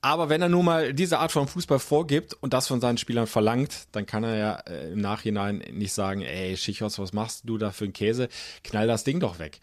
Aber 0.00 0.28
wenn 0.28 0.42
er 0.42 0.48
nun 0.48 0.64
mal 0.64 0.94
diese 0.94 1.18
Art 1.18 1.32
von 1.32 1.48
Fußball 1.48 1.78
vorgibt 1.78 2.34
und 2.34 2.52
das 2.52 2.68
von 2.68 2.80
seinen 2.80 2.98
Spielern 2.98 3.26
verlangt, 3.26 3.88
dann 3.92 4.06
kann 4.06 4.24
er 4.24 4.36
ja 4.36 4.54
äh, 4.66 4.92
im 4.92 5.00
Nachhinein 5.00 5.58
nicht 5.72 5.92
sagen, 5.92 6.22
ey 6.22 6.56
Schichos, 6.56 6.98
was 6.98 7.12
machst 7.12 7.42
du 7.48 7.58
da 7.58 7.72
für 7.72 7.84
einen 7.84 7.92
Käse? 7.92 8.28
Knall 8.62 8.86
das 8.86 9.04
Ding 9.04 9.20
doch 9.20 9.38
weg. 9.38 9.60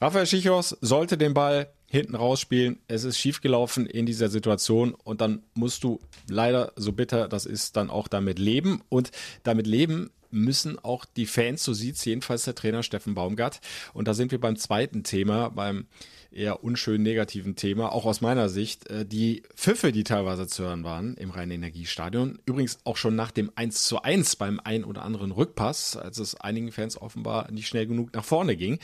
Rafael 0.00 0.26
Schichos 0.26 0.76
sollte 0.80 1.16
den 1.16 1.32
Ball 1.32 1.68
hinten 1.92 2.16
rausspielen. 2.16 2.80
Es 2.88 3.04
ist 3.04 3.18
schiefgelaufen 3.18 3.86
in 3.86 4.06
dieser 4.06 4.30
Situation 4.30 4.94
und 4.94 5.20
dann 5.20 5.42
musst 5.54 5.84
du 5.84 6.00
leider, 6.26 6.72
so 6.74 6.90
bitter 6.92 7.28
das 7.28 7.44
ist, 7.44 7.76
dann 7.76 7.90
auch 7.90 8.08
damit 8.08 8.38
leben. 8.38 8.82
Und 8.88 9.10
damit 9.42 9.66
leben 9.66 10.10
müssen 10.32 10.78
auch 10.78 11.04
die 11.04 11.26
Fans, 11.26 11.62
so 11.62 11.72
sieht 11.72 11.96
es 11.96 12.04
jedenfalls 12.04 12.44
der 12.44 12.54
Trainer 12.54 12.82
Steffen 12.82 13.14
Baumgart. 13.14 13.60
Und 13.92 14.08
da 14.08 14.14
sind 14.14 14.32
wir 14.32 14.40
beim 14.40 14.56
zweiten 14.56 15.04
Thema, 15.04 15.50
beim 15.50 15.86
eher 16.32 16.64
unschön 16.64 17.02
negativen 17.02 17.56
Thema, 17.56 17.92
auch 17.92 18.06
aus 18.06 18.20
meiner 18.20 18.48
Sicht, 18.48 18.88
äh, 18.88 19.04
die 19.04 19.42
Pfiffe, 19.54 19.92
die 19.92 20.04
teilweise 20.04 20.46
zu 20.46 20.64
hören 20.64 20.84
waren 20.84 21.14
im 21.16 21.30
Rhein-Energiestadion. 21.30 22.38
Übrigens 22.46 22.78
auch 22.84 22.96
schon 22.96 23.14
nach 23.14 23.30
dem 23.30 23.52
1 23.54 23.84
zu 23.84 24.02
1 24.02 24.36
beim 24.36 24.60
ein 24.60 24.84
oder 24.84 25.02
anderen 25.02 25.30
Rückpass, 25.30 25.96
als 25.96 26.18
es 26.18 26.34
einigen 26.34 26.72
Fans 26.72 27.00
offenbar 27.00 27.50
nicht 27.50 27.68
schnell 27.68 27.86
genug 27.86 28.12
nach 28.14 28.24
vorne 28.24 28.56
ging. 28.56 28.78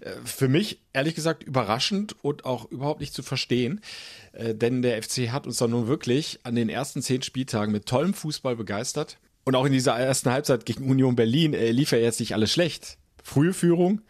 Äh, 0.00 0.12
für 0.24 0.48
mich 0.48 0.80
ehrlich 0.92 1.14
gesagt 1.14 1.42
überraschend 1.42 2.16
und 2.22 2.44
auch 2.44 2.70
überhaupt 2.70 3.00
nicht 3.00 3.14
zu 3.14 3.22
verstehen, 3.22 3.80
äh, 4.32 4.54
denn 4.54 4.82
der 4.82 5.02
FC 5.02 5.30
hat 5.30 5.46
uns 5.46 5.58
dann 5.58 5.70
nun 5.70 5.86
wirklich 5.86 6.40
an 6.44 6.54
den 6.54 6.68
ersten 6.68 7.02
zehn 7.02 7.22
Spieltagen 7.22 7.72
mit 7.72 7.86
tollem 7.86 8.14
Fußball 8.14 8.56
begeistert. 8.56 9.18
Und 9.44 9.54
auch 9.56 9.66
in 9.66 9.72
dieser 9.72 9.92
ersten 9.92 10.30
Halbzeit 10.30 10.64
gegen 10.66 10.90
Union 10.90 11.16
Berlin 11.16 11.54
äh, 11.54 11.70
lief 11.70 11.92
ja 11.92 11.98
jetzt 11.98 12.20
nicht 12.20 12.34
alles 12.34 12.50
schlecht. 12.52 12.98
Frühe 13.22 13.52
Führung, 13.52 14.00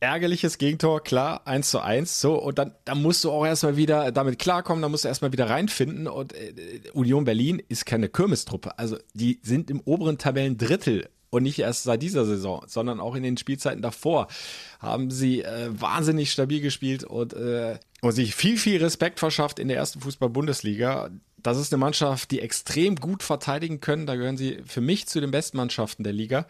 ärgerliches 0.00 0.58
Gegentor, 0.58 1.02
klar, 1.02 1.46
1 1.46 1.70
zu 1.70 1.80
1, 1.80 2.20
so, 2.20 2.34
und 2.34 2.58
dann, 2.58 2.74
dann 2.84 3.02
musst 3.02 3.24
du 3.24 3.30
auch 3.30 3.44
erstmal 3.44 3.76
wieder 3.76 4.12
damit 4.12 4.38
klarkommen, 4.38 4.82
dann 4.82 4.90
musst 4.90 5.04
du 5.04 5.08
erstmal 5.08 5.32
wieder 5.32 5.48
reinfinden. 5.48 6.08
Und 6.08 6.32
äh, 6.32 6.80
Union 6.92 7.24
Berlin 7.24 7.62
ist 7.68 7.86
keine 7.86 8.08
Kirmestruppe, 8.08 8.78
also 8.78 8.96
die 9.14 9.40
sind 9.42 9.70
im 9.70 9.80
oberen 9.80 10.18
Tabellendrittel 10.18 11.08
und 11.30 11.44
nicht 11.44 11.60
erst 11.60 11.84
seit 11.84 12.02
dieser 12.02 12.24
Saison, 12.24 12.64
sondern 12.66 12.98
auch 12.98 13.14
in 13.14 13.22
den 13.22 13.36
Spielzeiten 13.36 13.82
davor 13.82 14.26
haben 14.80 15.10
sie 15.10 15.42
äh, 15.42 15.68
wahnsinnig 15.70 16.32
stabil 16.32 16.60
gespielt 16.60 17.04
und, 17.04 17.32
äh, 17.34 17.78
und 18.02 18.12
sich 18.12 18.34
viel, 18.34 18.56
viel 18.56 18.82
Respekt 18.82 19.18
verschafft 19.18 19.58
in 19.58 19.68
der 19.68 19.76
ersten 19.76 20.00
Fußball-Bundesliga. 20.00 21.10
Das 21.36 21.58
ist 21.58 21.72
eine 21.72 21.80
Mannschaft, 21.80 22.30
die 22.30 22.40
extrem 22.40 22.96
gut 22.96 23.22
verteidigen 23.22 23.80
können. 23.80 24.06
Da 24.06 24.16
gehören 24.16 24.36
sie 24.36 24.60
für 24.64 24.80
mich 24.80 25.06
zu 25.06 25.20
den 25.20 25.30
besten 25.30 25.56
Mannschaften 25.56 26.04
der 26.04 26.12
Liga. 26.12 26.46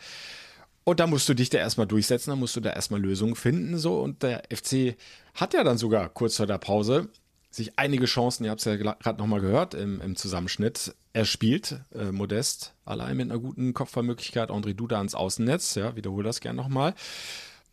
Und 0.85 1.01
da 1.01 1.07
musst 1.07 1.29
du 1.29 1.35
dich 1.35 1.51
da 1.51 1.59
erstmal 1.59 1.87
durchsetzen, 1.87 2.31
da 2.31 2.37
musst 2.37 2.57
du 2.57 2.61
da 2.61 2.71
erstmal 2.71 3.01
Lösungen 3.01 3.37
finden. 3.37 3.79
So. 3.79 4.01
Und 4.01 4.23
der 4.23 4.43
FC 4.53 4.97
hat 5.35 5.55
ja 5.55 5.65
dann 5.65 5.79
sogar 5.79 6.09
kurz 6.09 6.37
vor 6.37 6.47
der 6.47 6.59
Pause 6.59 7.09
sich 7.51 7.79
einige 7.79 8.07
Chancen, 8.07 8.45
ihr 8.45 8.51
habt 8.51 8.61
es 8.61 8.65
ja 8.65 8.77
gerade 8.77 9.19
nochmal 9.19 9.41
gehört 9.41 9.75
im, 9.75 10.01
im 10.01 10.15
Zusammenschnitt, 10.15 10.95
er 11.13 11.25
spielt 11.25 11.81
äh, 11.93 12.13
Modest 12.13 12.75
allein 12.85 13.17
mit 13.17 13.31
einer 13.31 13.41
guten 13.41 13.75
Kopfballmöglichkeit, 13.75 14.51
André 14.51 14.75
Duda 14.75 14.99
ans 14.99 15.17
Außennetz, 15.17 15.75
ja, 15.75 15.97
wiederhole 15.97 16.25
das 16.25 16.41
gern 16.41 16.55
nochmal. 16.55 16.95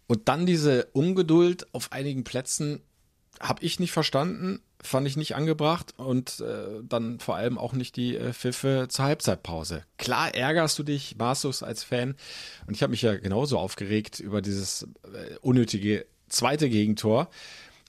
Und 0.08 0.28
dann 0.30 0.46
diese 0.46 0.86
Ungeduld 0.94 1.68
auf 1.74 1.92
einigen 1.92 2.24
Plätzen 2.24 2.82
habe 3.39 3.63
ich 3.63 3.80
nicht 3.80 3.91
verstanden 3.91 4.62
fand 4.82 5.08
ich 5.08 5.17
nicht 5.17 5.36
angebracht 5.36 5.93
und 5.97 6.39
äh, 6.39 6.84
dann 6.84 7.19
vor 7.19 7.36
allem 7.36 7.58
auch 7.58 7.73
nicht 7.73 7.95
die 7.95 8.15
äh, 8.15 8.34
Pfiffe 8.34 8.88
zur 8.89 9.06
Halbzeitpause. 9.06 9.84
Klar 9.97 10.34
ärgerst 10.36 10.78
du 10.78 10.84
dich 10.84 11.17
maßlos 11.17 11.63
als 11.63 11.84
Fan 11.84 12.15
und 12.67 12.73
ich 12.73 12.84
habe 12.84 12.91
mich 12.91 13.02
ja 13.02 13.15
genauso 13.17 13.58
aufgeregt 13.58 14.19
über 14.19 14.41
dieses 14.41 14.84
äh, 15.13 15.36
unnötige 15.41 16.06
zweite 16.30 16.69
Gegentor 16.69 17.30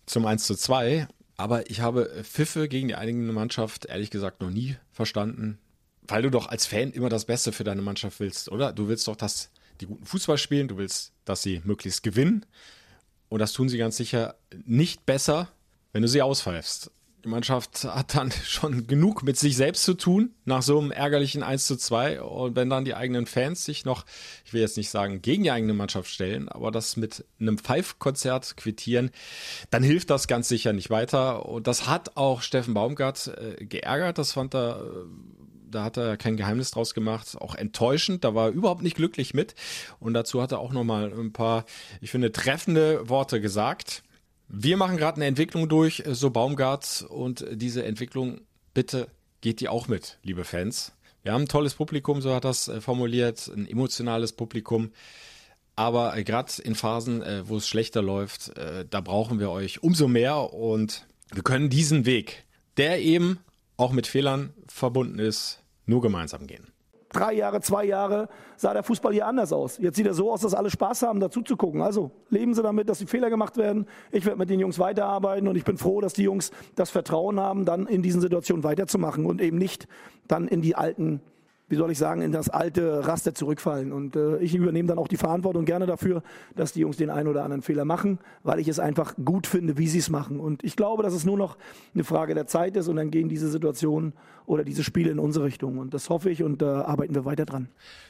zum 0.07 0.25
1 0.25 0.47
zu 0.47 0.55
2, 0.55 1.09
aber 1.37 1.71
ich 1.71 1.81
habe 1.81 2.11
Pfiffe 2.25 2.69
gegen 2.69 2.89
die 2.89 2.97
eigene 2.97 3.33
Mannschaft 3.33 3.87
ehrlich 3.87 4.11
gesagt 4.11 4.41
noch 4.41 4.51
nie 4.51 4.77
verstanden. 4.93 5.59
weil 6.11 6.23
du 6.23 6.31
doch 6.31 6.49
als 6.49 6.65
Fan 6.65 6.93
immer 6.93 7.11
das 7.11 7.27
Beste 7.27 7.53
für 7.53 7.65
deine 7.65 7.83
Mannschaft 7.83 8.19
willst, 8.19 8.51
oder? 8.51 8.73
Du 8.73 8.89
willst 8.89 9.07
doch, 9.09 9.17
dass 9.17 9.51
die 9.83 9.87
guten 9.87 10.07
Fußball 10.07 10.39
spielen, 10.39 10.67
du 10.67 10.79
willst, 10.79 11.13
dass 11.27 11.43
sie 11.43 11.61
möglichst 11.65 12.03
gewinnen. 12.03 12.47
Und 13.29 13.41
das 13.41 13.53
tun 13.53 13.69
sie 13.69 13.79
ganz 13.79 13.97
sicher 13.97 14.37
nicht 14.65 15.07
besser, 15.07 15.49
wenn 15.93 16.03
du 16.03 16.09
sie 16.09 16.23
auspfeifst. 16.23 16.91
Die 17.25 17.29
Mannschaft 17.29 17.85
hat 17.85 18.15
dann 18.15 18.31
schon 18.45 18.87
genug 18.87 19.23
mit 19.23 19.37
sich 19.37 19.57
selbst 19.57 19.83
zu 19.83 19.95
tun, 19.95 20.35
nach 20.45 20.63
so 20.63 20.79
einem 20.79 20.93
ärgerlichen 20.93 21.43
1 21.43 21.67
zu 21.67 21.77
2. 21.77 22.23
Und 22.23 22.57
wenn 22.57 22.71
dann 22.71 22.85
die 22.85 22.95
eigenen 22.95 23.27
Fans 23.27 23.65
sich 23.65 23.85
noch, 23.85 24.05
ich 24.45 24.53
will 24.53 24.61
jetzt 24.61 24.77
nicht 24.77 24.91
sagen, 24.91 25.21
gegen 25.21 25.43
die 25.43 25.51
eigene 25.51 25.75
Mannschaft 25.75 26.11
stellen, 26.11 26.49
aber 26.49 26.71
das 26.71 26.97
mit 26.97 27.25
einem 27.41 27.59
Pfeifkonzert 27.59 28.57
quittieren, 28.57 29.11
dann 29.71 29.83
hilft 29.83 30.11
das 30.11 30.29
ganz 30.29 30.49
sicher 30.49 30.73
nicht 30.73 30.91
weiter. 30.91 31.47
Und 31.47 31.67
das 31.67 31.89
hat 31.89 32.17
auch 32.17 32.41
Steffen 32.43 32.75
Baumgart 32.75 33.27
äh, 33.37 33.65
geärgert. 33.65 34.19
Das 34.19 34.33
fand 34.33 34.55
er 34.55 34.81
äh, 34.81 35.48
da 35.71 35.85
hat 35.85 35.97
er 35.97 36.17
kein 36.17 36.37
Geheimnis 36.37 36.71
draus 36.71 36.95
gemacht, 36.95 37.37
auch 37.41 37.55
enttäuschend, 37.55 38.25
da 38.25 38.35
war 38.35 38.47
er 38.47 38.53
überhaupt 38.53 38.83
nicht 38.83 38.97
glücklich 38.97 39.35
mit. 39.35 39.55
Und 40.01 40.15
dazu 40.15 40.43
hat 40.43 40.53
er 40.53 40.59
auch 40.61 40.73
nochmal 40.73 41.13
ein 41.13 41.33
paar, 41.33 41.65
ich 42.01 42.11
finde, 42.11 42.33
treffende 42.33 43.09
Worte 43.09 43.41
gesagt. 43.41 44.03
Wir 44.49 44.77
machen 44.77 44.97
gerade 44.97 45.17
eine 45.17 45.27
Entwicklung 45.27 45.69
durch, 45.69 46.03
so 46.07 46.31
Baumgart, 46.31 47.05
und 47.09 47.45
diese 47.53 47.85
Entwicklung, 47.85 48.41
bitte 48.75 49.09
geht 49.41 49.61
die 49.61 49.69
auch 49.69 49.89
mit, 49.89 50.19
liebe 50.23 50.45
Fans. 50.45 50.93
Wir 51.23 51.33
haben 51.33 51.43
ein 51.43 51.49
tolles 51.49 51.75
Publikum, 51.75 52.23
so 52.23 52.35
hat 52.35 52.45
das 52.45 52.69
äh, 52.69 52.81
formuliert, 52.81 53.49
ein 53.49 53.69
emotionales 53.69 54.33
Publikum. 54.33 54.93
Aber 55.77 56.17
äh, 56.17 56.25
gerade 56.25 56.51
in 56.63 56.75
Phasen, 56.75 57.23
äh, 57.23 57.47
wo 57.47 57.59
es 57.59 57.69
schlechter 57.69 58.03
läuft, 58.03 58.53
da 58.91 59.01
brauchen 59.01 59.39
wir 59.39 59.51
euch 59.51 59.83
umso 59.83 60.09
mehr 60.09 60.55
und 60.55 61.07
wir 61.33 61.43
können 61.43 61.69
diesen 61.69 62.07
Weg, 62.07 62.45
der 62.79 63.03
eben 63.03 63.39
auch 63.79 63.93
mit 63.93 64.07
Fehlern 64.07 64.53
verbunden 64.67 65.19
ist, 65.19 65.63
nur 65.87 66.03
gemeinsam 66.03 66.47
gehen. 66.47 66.67
Drei 67.11 67.33
Jahre, 67.33 67.63
zwei 67.63 67.87
Jahre 67.87 68.29
sah 68.57 68.75
der 68.75 68.83
Fußball 68.83 69.15
hier 69.15 69.27
anders 69.27 69.51
aus. 69.51 69.79
Jetzt 69.79 69.97
sieht 69.97 70.07
er 70.07 70.13
so 70.13 70.31
aus, 70.31 70.43
dass 70.43 70.53
alle 70.53 70.69
Spaß 70.69 71.03
haben, 71.03 71.21
dazu 71.21 71.41
zu 71.41 71.57
gucken. 71.57 71.81
Also 71.81 72.11
leben 72.29 72.53
Sie 72.53 72.63
damit, 72.63 72.91
dass 72.91 72.99
die 72.99 73.07
Fehler 73.07 73.31
gemacht 73.31 73.57
werden. 73.57 73.87
Ich 74.13 74.27
werde 74.27 74.39
mit 74.39 74.51
den 74.51 74.61
Jungs 74.61 74.79
weiterarbeiten 74.79 75.49
und 75.49 75.57
ich 75.57 75.65
bin 75.65 75.79
froh, 75.79 76.03
dass 76.03 76.13
die 76.13 76.25
Jungs 76.25 76.51
das 76.75 76.91
Vertrauen 76.91 77.41
haben, 77.41 77.65
dann 77.65 77.87
in 77.87 78.03
diesen 78.03 78.21
Situationen 78.21 78.63
weiterzumachen 78.63 79.25
und 79.25 79.41
eben 79.41 79.57
nicht 79.57 79.89
dann 80.27 80.49
in 80.49 80.61
die 80.61 80.75
alten 80.75 81.23
wie 81.69 81.77
soll 81.77 81.91
ich 81.91 81.99
sagen, 81.99 82.23
in 82.23 82.33
das 82.33 82.49
alte 82.49 83.07
Raster 83.07 83.35
zurückfallen. 83.35 83.93
Und 83.93 84.17
äh, 84.17 84.39
ich 84.39 84.55
übernehme 84.55 84.89
dann 84.89 84.99
auch 84.99 85.09
die 85.09 85.17
Verantwortung 85.17 85.65
gerne 85.65 85.87
dafür, 85.87 86.23
dass 86.57 86.73
die 86.73 86.81
Jungs 86.81 86.97
den 86.97 87.11
einen 87.11 87.29
oder 87.29 87.45
anderen 87.45 87.63
Fehler 87.63 87.85
machen, 87.85 88.19
weil 88.43 88.59
ich 88.59 88.69
es 88.69 88.79
einfach 88.79 89.15
gut 89.23 89.47
finde, 89.47 89.77
wie 89.77 89.89
sie 89.89 89.99
es 89.99 90.09
machen. 90.09 90.41
Und 90.41 90.65
ich 90.65 90.77
glaube, 90.77 91.03
dass 91.03 91.13
es 91.13 91.25
nur 91.25 91.37
noch 91.37 91.57
eine 91.95 92.05
Frage 92.05 92.35
der 92.35 92.47
Zeit 92.47 92.77
ist 92.77 92.89
und 92.89 92.97
dann 92.97 93.11
gehen 93.11 93.29
diese 93.29 93.49
Situationen 93.51 94.15
oder 94.47 94.65
diese 94.65 94.83
Spiele 94.83 95.11
in 95.11 95.19
unsere 95.19 95.45
Richtung. 95.45 95.79
Und 95.79 95.93
das 95.93 96.09
hoffe 96.09 96.31
ich 96.31 96.43
und 96.43 96.63
da 96.63 96.81
äh, 96.81 96.85
arbeiten 96.85 97.15
wir 97.15 97.25
weiter 97.25 97.45
dran. 97.45 97.69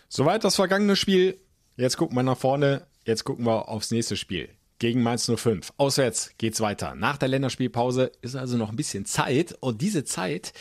Soweit 0.08 0.44
das 0.44 0.56
vergangene 0.56 0.96
Spiel. 0.96 1.38
Jetzt 1.76 1.96
gucken 1.96 2.16
wir 2.16 2.22
nach 2.22 2.38
vorne. 2.38 2.86
Jetzt 3.04 3.24
gucken 3.24 3.44
wir 3.44 3.68
aufs 3.68 3.90
nächste 3.90 4.16
Spiel 4.16 4.48
gegen 4.78 5.02
Mainz 5.02 5.30
05. 5.34 5.72
Auswärts 5.76 6.30
geht's 6.38 6.60
weiter. 6.60 6.94
Nach 6.94 7.16
der 7.16 7.28
Länderspielpause 7.28 8.12
ist 8.20 8.36
also 8.36 8.56
noch 8.56 8.70
ein 8.70 8.76
bisschen 8.76 9.04
Zeit 9.04 9.56
und 9.58 9.80
diese 9.80 10.04
Zeit, 10.04 10.52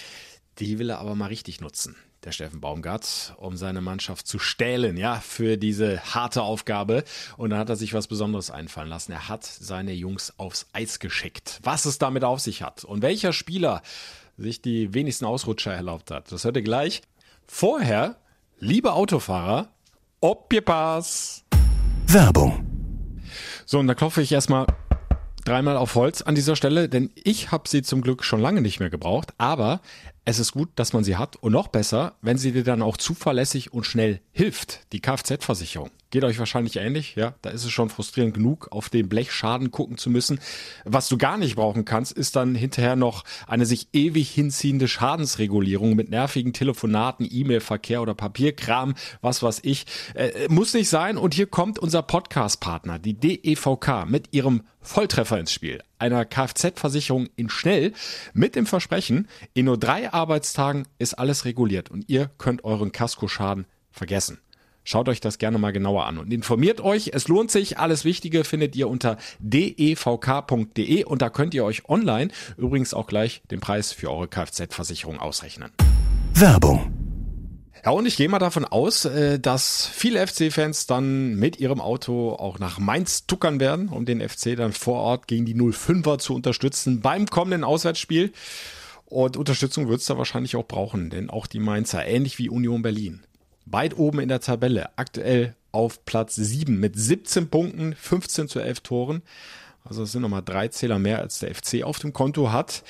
die 0.57 0.79
will 0.79 0.89
er 0.89 0.99
aber 0.99 1.13
mal 1.13 1.27
richtig 1.27 1.61
nutzen 1.61 1.95
der 2.23 2.31
Steffen 2.31 2.61
Baumgart, 2.61 3.35
um 3.37 3.57
seine 3.57 3.81
Mannschaft 3.81 4.27
zu 4.27 4.39
stählen, 4.39 4.97
ja, 4.97 5.15
für 5.15 5.57
diese 5.57 6.01
harte 6.13 6.41
Aufgabe. 6.41 7.03
Und 7.37 7.51
dann 7.51 7.59
hat 7.59 7.69
er 7.69 7.75
sich 7.75 7.93
was 7.93 8.07
Besonderes 8.07 8.51
einfallen 8.51 8.89
lassen. 8.89 9.11
Er 9.11 9.29
hat 9.29 9.45
seine 9.45 9.93
Jungs 9.93 10.33
aufs 10.37 10.67
Eis 10.73 10.99
geschickt. 10.99 11.59
Was 11.63 11.85
es 11.85 11.97
damit 11.97 12.23
auf 12.23 12.39
sich 12.39 12.61
hat 12.61 12.83
und 12.83 13.01
welcher 13.01 13.33
Spieler 13.33 13.81
sich 14.37 14.61
die 14.61 14.93
wenigsten 14.93 15.25
Ausrutscher 15.25 15.73
erlaubt 15.73 16.11
hat, 16.11 16.31
das 16.31 16.43
hört 16.43 16.57
ihr 16.57 16.63
gleich. 16.63 17.01
Vorher, 17.47 18.17
liebe 18.59 18.93
Autofahrer, 18.93 19.69
ob 20.21 20.51
ihr 20.53 20.61
Pass. 20.61 21.43
Werbung. 22.07 23.21
So, 23.65 23.79
und 23.79 23.87
da 23.87 23.95
klopfe 23.95 24.21
ich 24.21 24.31
erstmal 24.31 24.65
dreimal 25.43 25.77
auf 25.77 25.95
Holz 25.95 26.21
an 26.21 26.35
dieser 26.35 26.55
Stelle, 26.55 26.89
denn 26.89 27.09
ich 27.15 27.51
habe 27.51 27.69
sie 27.69 27.81
zum 27.81 28.01
Glück 28.01 28.23
schon 28.23 28.41
lange 28.41 28.61
nicht 28.61 28.79
mehr 28.79 28.89
gebraucht, 28.89 29.33
aber 29.37 29.81
es 30.27 30.39
ist 30.39 30.51
gut, 30.51 30.67
dass 30.75 30.91
man 30.91 31.05
sie 31.05 31.15
hat 31.15 31.37
und 31.37 31.53
noch 31.53 31.69
besser, 31.69 32.15
wenn 32.21 32.37
sie 32.37 32.51
dir 32.51 32.65
dann 32.65 32.81
auch 32.81 32.97
zuverlässig 32.97 33.71
und 33.71 33.85
schnell 33.85 34.19
hilft, 34.33 34.81
die 34.91 34.99
Kfz-Versicherung. 34.99 35.89
Geht 36.09 36.23
euch 36.23 36.39
wahrscheinlich 36.39 36.77
ähnlich, 36.77 37.15
ja. 37.15 37.33
Da 37.41 37.49
ist 37.49 37.65
es 37.65 37.71
schon 37.71 37.89
frustrierend 37.89 38.33
genug, 38.33 38.69
auf 38.71 38.89
den 38.89 39.09
Blechschaden 39.09 39.71
gucken 39.71 39.97
zu 39.97 40.09
müssen. 40.09 40.39
Was 40.85 41.09
du 41.09 41.17
gar 41.17 41.37
nicht 41.37 41.55
brauchen 41.55 41.83
kannst, 41.83 42.13
ist 42.13 42.37
dann 42.37 42.55
hinterher 42.55 42.95
noch 42.95 43.25
eine 43.45 43.65
sich 43.65 43.89
ewig 43.91 44.29
hinziehende 44.29 44.87
Schadensregulierung 44.87 45.95
mit 45.95 46.09
nervigen 46.09 46.53
Telefonaten, 46.53 47.27
E-Mail-Verkehr 47.29 48.01
oder 48.01 48.13
Papierkram, 48.13 48.95
was 49.21 49.43
weiß 49.43 49.59
ich. 49.63 49.85
Äh, 50.13 50.47
muss 50.47 50.73
nicht 50.73 50.87
sein. 50.87 51.17
Und 51.17 51.33
hier 51.33 51.47
kommt 51.47 51.77
unser 51.77 52.03
Podcast-Partner, 52.03 52.99
die 52.99 53.15
DEVK, 53.15 54.05
mit 54.07 54.29
ihrem 54.31 54.63
Volltreffer 54.79 55.37
ins 55.37 55.51
Spiel. 55.51 55.83
Einer 55.99 56.23
Kfz-Versicherung 56.23 57.27
in 57.35 57.49
schnell 57.49 57.91
mit 58.33 58.55
dem 58.55 58.65
Versprechen, 58.65 59.27
in 59.53 59.65
nur 59.65 59.77
drei 59.77 60.13
Arbeitstagen 60.13 60.87
ist 60.99 61.15
alles 61.15 61.43
reguliert 61.43 61.91
und 61.91 62.07
ihr 62.07 62.31
könnt 62.37 62.63
euren 62.63 62.93
Kaskoschaden 62.93 63.65
vergessen. 63.91 64.39
Schaut 64.89 65.09
euch 65.09 65.19
das 65.19 65.37
gerne 65.37 65.57
mal 65.57 65.73
genauer 65.73 66.05
an 66.05 66.17
und 66.17 66.31
informiert 66.31 66.79
euch. 66.79 67.11
Es 67.13 67.27
lohnt 67.27 67.51
sich. 67.51 67.77
Alles 67.77 68.05
Wichtige 68.05 68.45
findet 68.45 68.73
ihr 68.77 68.87
unter 68.87 69.17
devk.de 69.39 71.03
und 71.03 71.21
da 71.21 71.29
könnt 71.29 71.53
ihr 71.53 71.65
euch 71.65 71.89
online 71.89 72.31
übrigens 72.55 72.93
auch 72.93 73.05
gleich 73.05 73.41
den 73.51 73.59
Preis 73.59 73.91
für 73.91 74.09
eure 74.09 74.29
Kfz-Versicherung 74.29 75.19
ausrechnen. 75.19 75.71
Werbung. 76.35 76.89
Ja, 77.83 77.91
und 77.91 78.05
ich 78.05 78.15
gehe 78.15 78.29
mal 78.29 78.39
davon 78.39 78.63
aus, 78.63 79.03
äh, 79.03 79.41
dass 79.41 79.85
viele 79.87 80.25
FC-Fans 80.25 80.87
dann 80.87 81.35
mit 81.35 81.59
ihrem 81.59 81.81
Auto 81.81 82.31
auch 82.31 82.57
nach 82.57 82.79
Mainz 82.79 83.27
tuckern 83.27 83.59
werden, 83.59 83.89
um 83.89 84.05
den 84.05 84.21
FC 84.21 84.55
dann 84.55 84.71
vor 84.71 85.01
Ort 85.01 85.27
gegen 85.27 85.45
die 85.45 85.55
05er 85.55 86.17
zu 86.17 86.33
unterstützen 86.33 87.01
beim 87.01 87.25
kommenden 87.25 87.65
Auswärtsspiel. 87.65 88.31
Und 89.03 89.35
Unterstützung 89.35 89.89
wird 89.89 89.99
es 89.99 90.05
da 90.05 90.17
wahrscheinlich 90.17 90.55
auch 90.55 90.65
brauchen, 90.65 91.09
denn 91.09 91.29
auch 91.29 91.47
die 91.47 91.59
Mainzer, 91.59 92.05
ähnlich 92.05 92.39
wie 92.39 92.49
Union 92.49 92.81
Berlin, 92.81 93.26
weit 93.71 93.97
oben 93.97 94.19
in 94.19 94.29
der 94.29 94.39
Tabelle, 94.39 94.89
aktuell 94.97 95.55
auf 95.71 96.05
Platz 96.05 96.35
7 96.35 96.79
mit 96.79 96.97
17 96.97 97.49
Punkten, 97.49 97.95
15 97.95 98.47
zu 98.47 98.59
11 98.59 98.81
Toren. 98.81 99.21
Also 99.83 100.03
es 100.03 100.11
sind 100.11 100.21
nochmal 100.21 100.43
drei 100.43 100.67
Zähler 100.67 100.99
mehr, 100.99 101.19
als 101.19 101.39
der 101.39 101.53
FC 101.53 101.83
auf 101.83 101.99
dem 101.99 102.13
Konto 102.13 102.51
hat. 102.51 102.83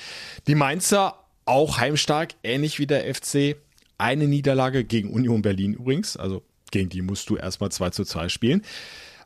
Die 0.46 0.54
Mainzer 0.54 1.14
auch 1.44 1.78
heimstark, 1.78 2.34
ähnlich 2.42 2.78
wie 2.78 2.86
der 2.86 3.14
FC. 3.14 3.56
Eine 3.98 4.28
Niederlage 4.28 4.84
gegen 4.84 5.10
Union 5.12 5.42
Berlin 5.42 5.74
übrigens, 5.74 6.16
also 6.16 6.42
gegen 6.70 6.88
die 6.88 7.02
musst 7.02 7.30
du 7.30 7.36
erstmal 7.36 7.70
2 7.70 7.90
zu 7.90 8.04
2 8.04 8.28
spielen. 8.28 8.62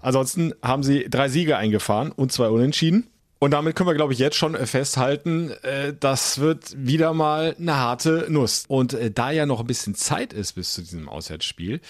Ansonsten 0.01 0.53
haben 0.62 0.83
sie 0.83 1.09
drei 1.09 1.29
Siege 1.29 1.57
eingefahren 1.57 2.11
und 2.11 2.33
zwei 2.33 2.49
Unentschieden. 2.49 3.07
Und 3.43 3.51
damit 3.51 3.75
können 3.75 3.89
wir, 3.89 3.97
glaube 3.97 4.13
ich, 4.13 4.21
jetzt 4.21 4.37
schon 4.37 4.55
äh, 4.55 4.67
festhalten, 4.67 5.51
äh, 5.65 5.95
das 5.99 6.39
wird 6.39 6.77
wieder 6.77 7.13
mal 7.13 7.57
eine 7.59 7.77
harte 7.77 8.27
Nuss. 8.29 8.67
Und 8.69 8.95
äh, 8.95 9.11
da 9.11 9.33
ja 9.33 9.47
noch 9.47 9.59
ein 9.59 9.67
bisschen 9.67 9.97
Zeit 9.97 10.33
ist 10.33 10.53
bis 10.53 10.75
zu 10.75 10.81
diesem 10.81 11.09
Auswärtsspiel, 11.09 11.81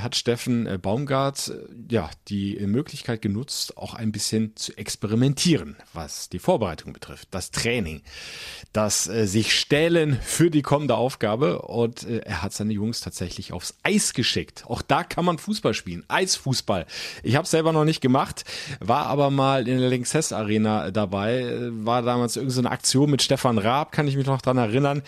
hat 0.00 0.16
Steffen 0.16 0.80
Baumgart 0.80 1.52
ja 1.90 2.08
die 2.28 2.58
Möglichkeit 2.66 3.20
genutzt, 3.20 3.76
auch 3.76 3.92
ein 3.92 4.10
bisschen 4.10 4.56
zu 4.56 4.74
experimentieren, 4.76 5.76
was 5.92 6.30
die 6.30 6.38
Vorbereitung 6.38 6.94
betrifft, 6.94 7.28
das 7.30 7.50
Training, 7.50 8.02
das 8.72 9.04
sich 9.04 9.58
stählen 9.58 10.18
für 10.22 10.50
die 10.50 10.62
kommende 10.62 10.94
Aufgabe. 10.94 11.62
Und 11.62 12.04
er 12.04 12.42
hat 12.42 12.52
seine 12.52 12.72
Jungs 12.72 13.00
tatsächlich 13.00 13.52
aufs 13.52 13.74
Eis 13.82 14.12
geschickt. 14.14 14.64
Auch 14.66 14.82
da 14.82 15.04
kann 15.04 15.24
man 15.24 15.38
Fußball 15.38 15.74
spielen, 15.74 16.04
Eisfußball. 16.08 16.86
Ich 17.22 17.36
habe 17.36 17.46
selber 17.46 17.72
noch 17.72 17.84
nicht 17.84 18.00
gemacht, 18.00 18.44
war 18.80 19.06
aber 19.06 19.30
mal 19.30 19.68
in 19.68 19.78
der 19.78 19.88
Linksess 19.88 20.32
Arena 20.32 20.69
Trainer 20.70 20.92
dabei. 20.92 21.56
War 21.70 22.02
damals 22.02 22.36
irgendeine 22.36 22.70
Aktion 22.70 23.10
mit 23.10 23.22
Stefan 23.22 23.58
Raab, 23.58 23.92
kann 23.92 24.08
ich 24.08 24.16
mich 24.16 24.26
noch 24.26 24.40
dran 24.40 24.58
erinnern. 24.58 25.02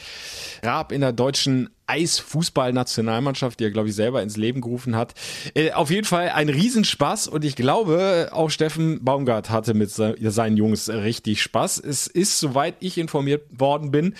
Raab 0.62 0.92
in 0.92 1.00
der 1.00 1.12
deutschen 1.12 1.70
Eisfußball-Nationalmannschaft, 1.86 3.60
die 3.60 3.64
er, 3.64 3.70
glaube 3.70 3.88
ich, 3.88 3.94
selber 3.94 4.22
ins 4.22 4.36
Leben 4.36 4.60
gerufen 4.60 4.96
hat. 4.96 5.14
Äh, 5.54 5.72
auf 5.72 5.90
jeden 5.90 6.06
Fall 6.06 6.30
ein 6.30 6.48
Riesenspaß 6.48 7.28
und 7.28 7.44
ich 7.44 7.56
glaube, 7.56 8.30
auch 8.32 8.50
Steffen 8.50 9.04
Baumgart 9.04 9.50
hatte 9.50 9.74
mit 9.74 9.90
seinen 9.90 10.56
Jungs 10.56 10.88
richtig 10.88 11.42
Spaß. 11.42 11.78
Es 11.78 12.06
ist, 12.06 12.40
soweit 12.40 12.76
ich 12.80 12.98
informiert 12.98 13.42
worden 13.50 13.90
bin, 13.90 14.14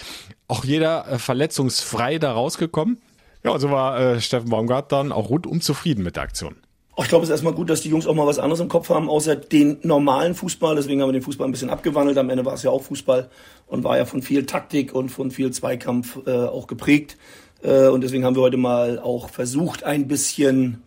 auch 0.49 0.65
jeder 0.65 1.09
äh, 1.09 1.19
verletzungsfrei 1.19 2.19
da 2.19 2.33
rausgekommen. 2.33 2.99
Ja, 3.45 3.59
so 3.59 3.71
war 3.71 3.99
äh, 3.99 4.21
Steffen 4.21 4.51
Baumgart 4.51 4.93
dann 4.93 5.11
auch 5.11 5.31
rundum 5.31 5.61
zufrieden 5.61 6.05
mit 6.05 6.17
der 6.17 6.25
Aktion. 6.25 6.57
Ich 6.99 7.09
glaube, 7.09 7.23
es 7.23 7.31
ist 7.31 7.33
erstmal 7.33 7.55
gut, 7.55 7.71
dass 7.71 7.81
die 7.81 7.89
Jungs 7.89 8.07
auch 8.07 8.15
mal 8.15 8.27
was 8.27 8.39
anderes 8.39 8.61
im 8.61 8.69
Kopf 8.69 8.91
haben, 8.91 9.09
außer 9.09 9.35
den 9.35 9.79
normalen 9.83 10.35
Fußball. 10.35 10.77
Deswegen 10.77 11.01
haben 11.01 11.09
wir 11.09 11.15
den 11.15 11.23
Fußball 11.23 11.49
ein 11.49 11.53
bisschen 11.53 11.71
abgewandelt. 11.71 12.19
Am 12.19 12.29
Ende 12.29 12.45
war 12.45 12.53
es 12.53 12.63
ja 12.63 12.71
auch 12.71 12.83
Fußball 12.83 13.31
und 13.67 13.83
war 13.83 13.97
ja 13.97 14.05
von 14.05 14.21
viel 14.21 14.45
Taktik 14.45 14.95
und 14.95 15.09
von 15.09 15.31
viel 15.31 15.51
Zweikampf 15.53 16.19
äh, 16.27 16.31
auch 16.31 16.67
geprägt. 16.67 17.17
Äh, 17.63 17.89
und 17.89 18.03
deswegen 18.03 18.25
haben 18.27 18.37
wir 18.37 18.43
heute 18.43 18.59
mal 18.59 18.99
auch 18.99 19.31
versucht, 19.31 19.85
ein 19.85 20.07
bisschen 20.07 20.83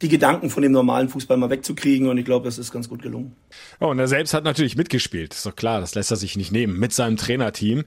die 0.00 0.08
Gedanken 0.08 0.48
von 0.48 0.62
dem 0.62 0.72
normalen 0.72 1.10
Fußball 1.10 1.36
mal 1.36 1.50
wegzukriegen. 1.50 2.08
Und 2.08 2.16
ich 2.16 2.24
glaube, 2.24 2.46
das 2.46 2.56
ist 2.56 2.72
ganz 2.72 2.88
gut 2.88 3.02
gelungen. 3.02 3.36
Oh, 3.80 3.88
und 3.88 3.98
er 3.98 4.08
selbst 4.08 4.32
hat 4.32 4.44
natürlich 4.44 4.76
mitgespielt. 4.76 5.34
Ist 5.34 5.44
doch 5.44 5.56
klar, 5.56 5.80
das 5.80 5.94
lässt 5.94 6.10
er 6.10 6.16
sich 6.16 6.36
nicht 6.36 6.52
nehmen 6.52 6.78
mit 6.78 6.94
seinem 6.94 7.18
Trainerteam. 7.18 7.84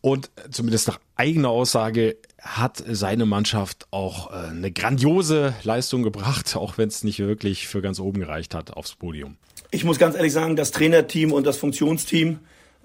Und 0.00 0.30
zumindest 0.50 0.86
nach 0.86 1.00
eigener 1.16 1.48
Aussage 1.48 2.16
hat 2.40 2.82
seine 2.86 3.26
Mannschaft 3.26 3.86
auch 3.90 4.30
äh, 4.30 4.48
eine 4.50 4.70
grandiose 4.70 5.54
Leistung 5.62 6.02
gebracht, 6.02 6.56
auch 6.56 6.78
wenn 6.78 6.88
es 6.88 7.04
nicht 7.04 7.18
wirklich 7.18 7.66
für 7.66 7.82
ganz 7.82 8.00
oben 8.00 8.20
gereicht 8.20 8.54
hat 8.54 8.72
aufs 8.72 8.94
Podium. 8.94 9.36
Ich 9.70 9.84
muss 9.84 9.98
ganz 9.98 10.14
ehrlich 10.14 10.32
sagen, 10.32 10.56
das 10.56 10.70
Trainerteam 10.70 11.32
und 11.32 11.46
das 11.46 11.58
Funktionsteam, 11.58 12.38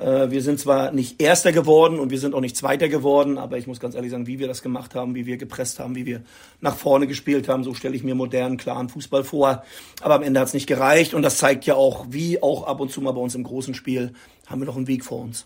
wir 0.04 0.42
sind 0.42 0.60
zwar 0.60 0.92
nicht 0.92 1.22
Erster 1.22 1.52
geworden 1.52 2.00
und 2.00 2.10
wir 2.12 2.20
sind 2.20 2.36
auch 2.36 2.42
nicht 2.42 2.58
Zweiter 2.58 2.90
geworden, 2.90 3.38
aber 3.38 3.58
ich 3.58 3.68
muss 3.68 3.80
ganz 3.80 3.96
ehrlich 3.96 4.12
sagen, 4.12 4.28
wie 4.28 4.40
wir 4.40 4.48
das 4.48 4.62
gemacht 4.62 4.96
haben, 4.96 5.16
wie 5.16 5.26
wir 5.26 5.38
gepresst 5.38 5.80
haben, 5.80 5.96
wie 5.96 6.06
wir 6.06 6.22
nach 6.62 6.76
vorne 6.76 7.08
gespielt 7.08 7.48
haben, 7.48 7.64
so 7.64 7.74
stelle 7.74 7.96
ich 7.96 8.04
mir 8.04 8.16
modernen, 8.16 8.58
klaren 8.58 8.90
Fußball 8.90 9.24
vor. 9.24 9.64
Aber 10.02 10.16
am 10.16 10.24
Ende 10.24 10.40
hat 10.40 10.48
es 10.48 10.54
nicht 10.54 10.68
gereicht 10.68 11.14
und 11.14 11.22
das 11.22 11.38
zeigt 11.38 11.66
ja 11.66 11.76
auch, 11.76 12.08
wie 12.10 12.42
auch 12.42 12.68
ab 12.68 12.80
und 12.80 12.92
zu 12.92 13.02
mal 13.02 13.12
bei 13.12 13.22
uns 13.22 13.36
im 13.36 13.44
großen 13.44 13.74
Spiel, 13.74 14.14
haben 14.48 14.62
wir 14.62 14.66
noch 14.66 14.76
einen 14.76 14.88
Weg 14.88 15.06
vor 15.06 15.22
uns. 15.22 15.46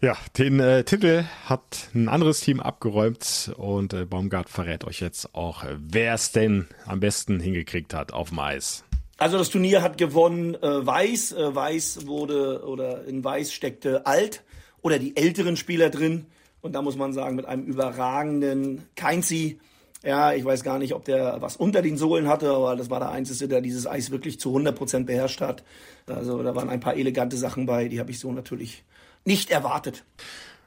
Ja, 0.00 0.16
den 0.38 0.60
äh, 0.60 0.84
Titel 0.84 1.24
hat 1.44 1.90
ein 1.94 2.08
anderes 2.08 2.40
Team 2.40 2.60
abgeräumt 2.60 3.52
und 3.56 3.92
äh, 3.92 4.04
Baumgart 4.04 4.48
verrät 4.48 4.84
euch 4.84 5.00
jetzt 5.00 5.34
auch, 5.34 5.64
wer 5.78 6.14
es 6.14 6.32
denn 6.32 6.66
am 6.86 7.00
besten 7.00 7.40
hingekriegt 7.40 7.92
hat 7.92 8.12
auf 8.12 8.28
dem 8.28 8.38
Eis. 8.38 8.84
Also 9.18 9.38
das 9.38 9.48
Turnier 9.48 9.82
hat 9.82 9.96
gewonnen 9.96 10.54
äh, 10.54 10.86
Weiß. 10.86 11.32
Äh, 11.32 11.54
Weiß 11.54 12.06
wurde 12.06 12.66
oder 12.66 13.04
in 13.04 13.24
Weiß 13.24 13.52
steckte 13.52 14.06
Alt 14.06 14.42
oder 14.82 14.98
die 14.98 15.16
älteren 15.16 15.56
Spieler 15.56 15.90
drin. 15.90 16.26
Und 16.60 16.74
da 16.74 16.82
muss 16.82 16.96
man 16.96 17.12
sagen, 17.12 17.36
mit 17.36 17.46
einem 17.46 17.64
überragenden 17.64 18.86
Keinzi. 18.94 19.58
Ja, 20.04 20.34
ich 20.34 20.44
weiß 20.44 20.62
gar 20.62 20.78
nicht, 20.78 20.94
ob 20.94 21.04
der 21.04 21.40
was 21.40 21.56
unter 21.56 21.82
den 21.82 21.96
Sohlen 21.96 22.28
hatte, 22.28 22.50
aber 22.50 22.76
das 22.76 22.90
war 22.90 23.00
der 23.00 23.10
Einzige, 23.10 23.48
der 23.48 23.60
dieses 23.60 23.86
Eis 23.86 24.10
wirklich 24.10 24.38
zu 24.38 24.54
100% 24.54 25.04
beherrscht 25.04 25.40
hat. 25.40 25.64
Also 26.06 26.42
da 26.42 26.54
waren 26.54 26.68
ein 26.68 26.80
paar 26.80 26.96
elegante 26.96 27.36
Sachen 27.36 27.66
bei, 27.66 27.88
die 27.88 27.98
habe 27.98 28.10
ich 28.10 28.20
so 28.20 28.30
natürlich 28.30 28.84
nicht 29.24 29.50
erwartet. 29.50 30.04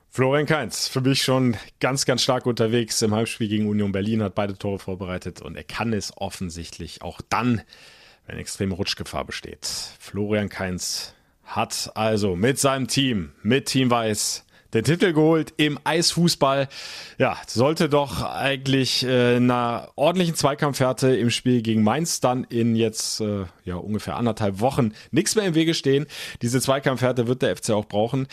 Florian 0.09 0.47
Kainz, 0.47 0.87
für 0.87 1.01
mich 1.01 1.21
schon 1.21 1.55
ganz, 1.79 2.05
ganz 2.05 2.23
stark 2.23 2.47
unterwegs 2.47 3.01
im 3.03 3.13
Halbspiel 3.13 3.47
gegen 3.47 3.67
Union 3.67 3.91
Berlin, 3.91 4.23
hat 4.23 4.35
beide 4.35 4.57
Tore 4.57 4.79
vorbereitet 4.79 5.41
und 5.41 5.55
er 5.55 5.63
kann 5.63 5.93
es 5.93 6.11
offensichtlich 6.17 7.03
auch 7.03 7.21
dann 7.29 7.61
wenn 8.29 8.37
extreme 8.37 8.75
Rutschgefahr 8.75 9.25
besteht. 9.25 9.67
Florian 9.99 10.49
Kainz 10.49 11.13
hat 11.43 11.91
also 11.95 12.35
mit 12.35 12.59
seinem 12.59 12.87
Team, 12.87 13.31
mit 13.41 13.65
Team 13.65 13.89
Weiß, 13.89 14.45
den 14.73 14.83
Titel 14.83 15.13
geholt 15.13 15.51
im 15.57 15.79
Eisfußball. 15.83 16.67
Ja, 17.17 17.37
sollte 17.47 17.89
doch 17.89 18.21
eigentlich 18.21 19.03
äh, 19.03 19.37
einer 19.37 19.89
ordentlichen 19.95 20.35
Zweikampfhärte 20.35 21.15
im 21.15 21.31
Spiel 21.31 21.63
gegen 21.63 21.81
Mainz 21.81 22.19
dann 22.19 22.43
in 22.43 22.75
jetzt 22.75 23.19
äh, 23.19 23.45
ja 23.65 23.77
ungefähr 23.77 24.15
anderthalb 24.15 24.59
Wochen 24.59 24.93
nichts 25.09 25.35
mehr 25.35 25.45
im 25.45 25.55
Wege 25.55 25.73
stehen. 25.73 26.05
Diese 26.43 26.61
Zweikampfhärte 26.61 27.27
wird 27.27 27.41
der 27.41 27.57
FC 27.57 27.71
auch 27.71 27.85
brauchen. 27.85 28.27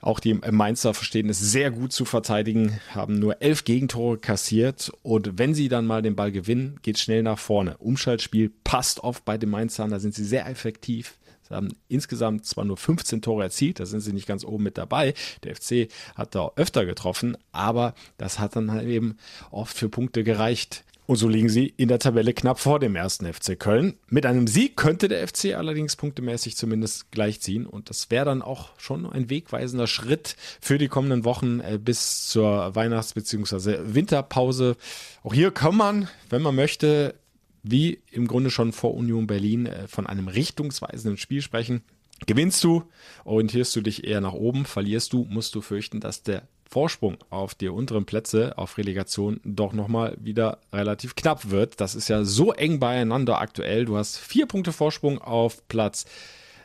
Auch 0.00 0.20
die 0.20 0.34
Mainzer 0.34 0.94
verstehen 0.94 1.28
es 1.28 1.40
sehr 1.40 1.72
gut 1.72 1.92
zu 1.92 2.04
verteidigen, 2.04 2.78
haben 2.94 3.18
nur 3.18 3.42
elf 3.42 3.64
Gegentore 3.64 4.18
kassiert 4.18 4.92
und 5.02 5.38
wenn 5.38 5.54
sie 5.54 5.68
dann 5.68 5.86
mal 5.86 6.02
den 6.02 6.14
Ball 6.14 6.30
gewinnen, 6.30 6.78
geht 6.82 6.98
schnell 6.98 7.24
nach 7.24 7.38
vorne. 7.38 7.76
Umschaltspiel 7.78 8.52
passt 8.62 9.00
oft 9.00 9.24
bei 9.24 9.38
den 9.38 9.50
Mainzern, 9.50 9.90
da 9.90 9.98
sind 9.98 10.14
sie 10.14 10.24
sehr 10.24 10.46
effektiv. 10.46 11.18
Sie 11.48 11.54
haben 11.54 11.74
insgesamt 11.88 12.46
zwar 12.46 12.64
nur 12.64 12.76
15 12.76 13.22
Tore 13.22 13.44
erzielt, 13.44 13.80
da 13.80 13.86
sind 13.86 14.00
sie 14.00 14.12
nicht 14.12 14.28
ganz 14.28 14.44
oben 14.44 14.62
mit 14.62 14.78
dabei. 14.78 15.14
Der 15.42 15.56
FC 15.56 15.88
hat 16.14 16.34
da 16.34 16.52
öfter 16.56 16.84
getroffen, 16.84 17.36
aber 17.50 17.94
das 18.18 18.38
hat 18.38 18.54
dann 18.54 18.70
halt 18.70 18.86
eben 18.86 19.16
oft 19.50 19.76
für 19.76 19.88
Punkte 19.88 20.22
gereicht. 20.22 20.84
Und 21.08 21.16
so 21.16 21.26
liegen 21.26 21.48
sie 21.48 21.72
in 21.78 21.88
der 21.88 21.98
Tabelle 21.98 22.34
knapp 22.34 22.58
vor 22.58 22.78
dem 22.78 22.94
ersten 22.94 23.32
FC 23.32 23.58
Köln. 23.58 23.94
Mit 24.10 24.26
einem 24.26 24.46
Sieg 24.46 24.76
könnte 24.76 25.08
der 25.08 25.26
FC 25.26 25.54
allerdings 25.54 25.96
punktemäßig 25.96 26.54
zumindest 26.54 27.10
gleichziehen. 27.12 27.64
Und 27.64 27.88
das 27.88 28.10
wäre 28.10 28.26
dann 28.26 28.42
auch 28.42 28.78
schon 28.78 29.06
ein 29.06 29.30
wegweisender 29.30 29.86
Schritt 29.86 30.36
für 30.60 30.76
die 30.76 30.88
kommenden 30.88 31.24
Wochen 31.24 31.60
äh, 31.60 31.78
bis 31.82 32.28
zur 32.28 32.74
Weihnachts- 32.74 33.14
bzw. 33.14 33.94
Winterpause. 33.94 34.76
Auch 35.22 35.32
hier 35.32 35.50
kann 35.50 35.78
man, 35.78 36.08
wenn 36.28 36.42
man 36.42 36.54
möchte, 36.54 37.14
wie 37.62 38.02
im 38.10 38.28
Grunde 38.28 38.50
schon 38.50 38.72
vor 38.72 38.92
Union 38.92 39.26
Berlin, 39.26 39.64
äh, 39.64 39.88
von 39.88 40.06
einem 40.06 40.28
richtungsweisenden 40.28 41.16
Spiel 41.16 41.40
sprechen. 41.40 41.80
Gewinnst 42.26 42.62
du, 42.64 42.82
orientierst 43.24 43.74
du 43.74 43.80
dich 43.80 44.04
eher 44.04 44.20
nach 44.20 44.34
oben, 44.34 44.66
verlierst 44.66 45.14
du, 45.14 45.24
musst 45.30 45.54
du 45.54 45.62
fürchten, 45.62 46.00
dass 46.00 46.22
der 46.22 46.48
Vorsprung 46.68 47.16
auf 47.30 47.54
die 47.54 47.68
unteren 47.68 48.04
Plätze 48.04 48.56
auf 48.58 48.76
Relegation 48.76 49.40
doch 49.44 49.72
nochmal 49.72 50.16
wieder 50.20 50.58
relativ 50.72 51.16
knapp 51.16 51.50
wird. 51.50 51.80
Das 51.80 51.94
ist 51.94 52.08
ja 52.08 52.24
so 52.24 52.52
eng 52.52 52.78
beieinander 52.78 53.40
aktuell. 53.40 53.86
Du 53.86 53.96
hast 53.96 54.18
vier 54.18 54.46
Punkte 54.46 54.72
Vorsprung 54.72 55.18
auf 55.18 55.66
Platz 55.68 56.04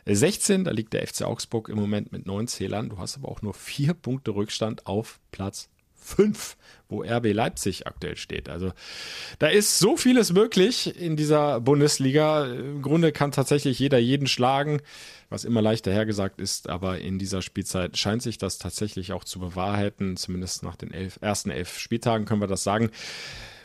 16, 0.06 0.64
da 0.64 0.70
liegt 0.70 0.92
der 0.92 1.06
FC 1.06 1.22
Augsburg 1.22 1.70
im 1.70 1.76
Moment 1.76 2.12
mit 2.12 2.26
neun 2.26 2.46
Zählern. 2.46 2.90
Du 2.90 2.98
hast 2.98 3.16
aber 3.16 3.28
auch 3.28 3.40
nur 3.40 3.54
vier 3.54 3.94
Punkte 3.94 4.32
Rückstand 4.32 4.86
auf 4.86 5.18
Platz 5.32 5.70
5, 6.04 6.56
wo 6.88 7.02
RB 7.02 7.32
Leipzig 7.32 7.86
aktuell 7.86 8.16
steht. 8.16 8.48
Also 8.48 8.72
da 9.38 9.48
ist 9.48 9.78
so 9.78 9.96
vieles 9.96 10.32
möglich 10.32 11.00
in 11.00 11.16
dieser 11.16 11.60
Bundesliga. 11.60 12.46
Im 12.46 12.82
Grunde 12.82 13.10
kann 13.10 13.32
tatsächlich 13.32 13.78
jeder 13.78 13.98
jeden 13.98 14.26
schlagen, 14.26 14.80
was 15.30 15.44
immer 15.44 15.62
leichter 15.62 15.92
hergesagt 15.92 16.40
ist, 16.40 16.68
aber 16.68 16.98
in 16.98 17.18
dieser 17.18 17.40
Spielzeit 17.40 17.96
scheint 17.96 18.22
sich 18.22 18.38
das 18.38 18.58
tatsächlich 18.58 19.12
auch 19.12 19.24
zu 19.24 19.40
bewahrheiten. 19.40 20.16
Zumindest 20.16 20.62
nach 20.62 20.76
den 20.76 20.92
elf, 20.92 21.18
ersten 21.22 21.50
elf 21.50 21.78
Spieltagen 21.78 22.26
können 22.26 22.42
wir 22.42 22.48
das 22.48 22.64
sagen. 22.64 22.90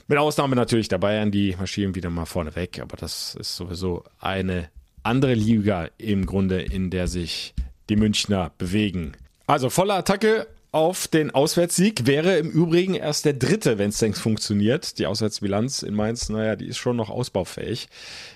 Mit 0.07 0.17
Ausnahme 0.17 0.55
natürlich 0.55 0.87
der 0.87 0.97
Bayern, 0.97 1.29
die 1.29 1.55
marschieren 1.55 1.93
wieder 1.93 2.09
mal 2.09 2.25
vorne 2.25 2.55
weg, 2.55 2.79
aber 2.81 2.97
das 2.97 3.35
ist 3.35 3.55
sowieso 3.55 4.05
eine 4.19 4.69
andere 5.03 5.33
Liga 5.33 5.89
im 5.97 6.25
Grunde, 6.25 6.61
in 6.61 6.89
der 6.89 7.07
sich 7.07 7.53
die 7.89 7.95
Münchner 7.95 8.51
bewegen. 8.57 9.11
Also 9.45 9.69
volle 9.69 9.93
Attacke 9.93 10.47
auf 10.71 11.07
den 11.07 11.31
Auswärtssieg 11.31 12.05
wäre 12.05 12.37
im 12.37 12.49
Übrigen 12.51 12.93
erst 12.93 13.25
der 13.25 13.33
dritte, 13.33 13.77
wenn 13.77 13.89
es 13.89 13.97
denn 13.97 14.13
funktioniert. 14.13 14.99
Die 14.99 15.07
Auswärtsbilanz 15.07 15.81
in 15.81 15.95
Mainz, 15.95 16.29
naja, 16.29 16.55
die 16.55 16.67
ist 16.67 16.77
schon 16.77 16.95
noch 16.95 17.09
ausbaufähig. 17.09 17.89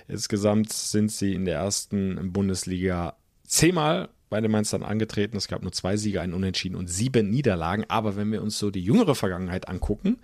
Insgesamt 0.08 0.72
sind 0.72 1.12
sie 1.12 1.34
in 1.34 1.44
der 1.44 1.58
ersten 1.58 2.32
Bundesliga 2.32 3.16
zehnmal 3.46 4.08
bei 4.30 4.40
den 4.40 4.50
Mainzern 4.50 4.82
angetreten. 4.82 5.36
Es 5.36 5.46
gab 5.46 5.62
nur 5.62 5.70
zwei 5.70 5.96
Siege, 5.96 6.20
einen 6.20 6.34
Unentschieden 6.34 6.74
und 6.74 6.90
sieben 6.90 7.30
Niederlagen. 7.30 7.84
Aber 7.86 8.16
wenn 8.16 8.32
wir 8.32 8.42
uns 8.42 8.58
so 8.58 8.72
die 8.72 8.82
jüngere 8.82 9.14
Vergangenheit 9.14 9.68
angucken, 9.68 10.18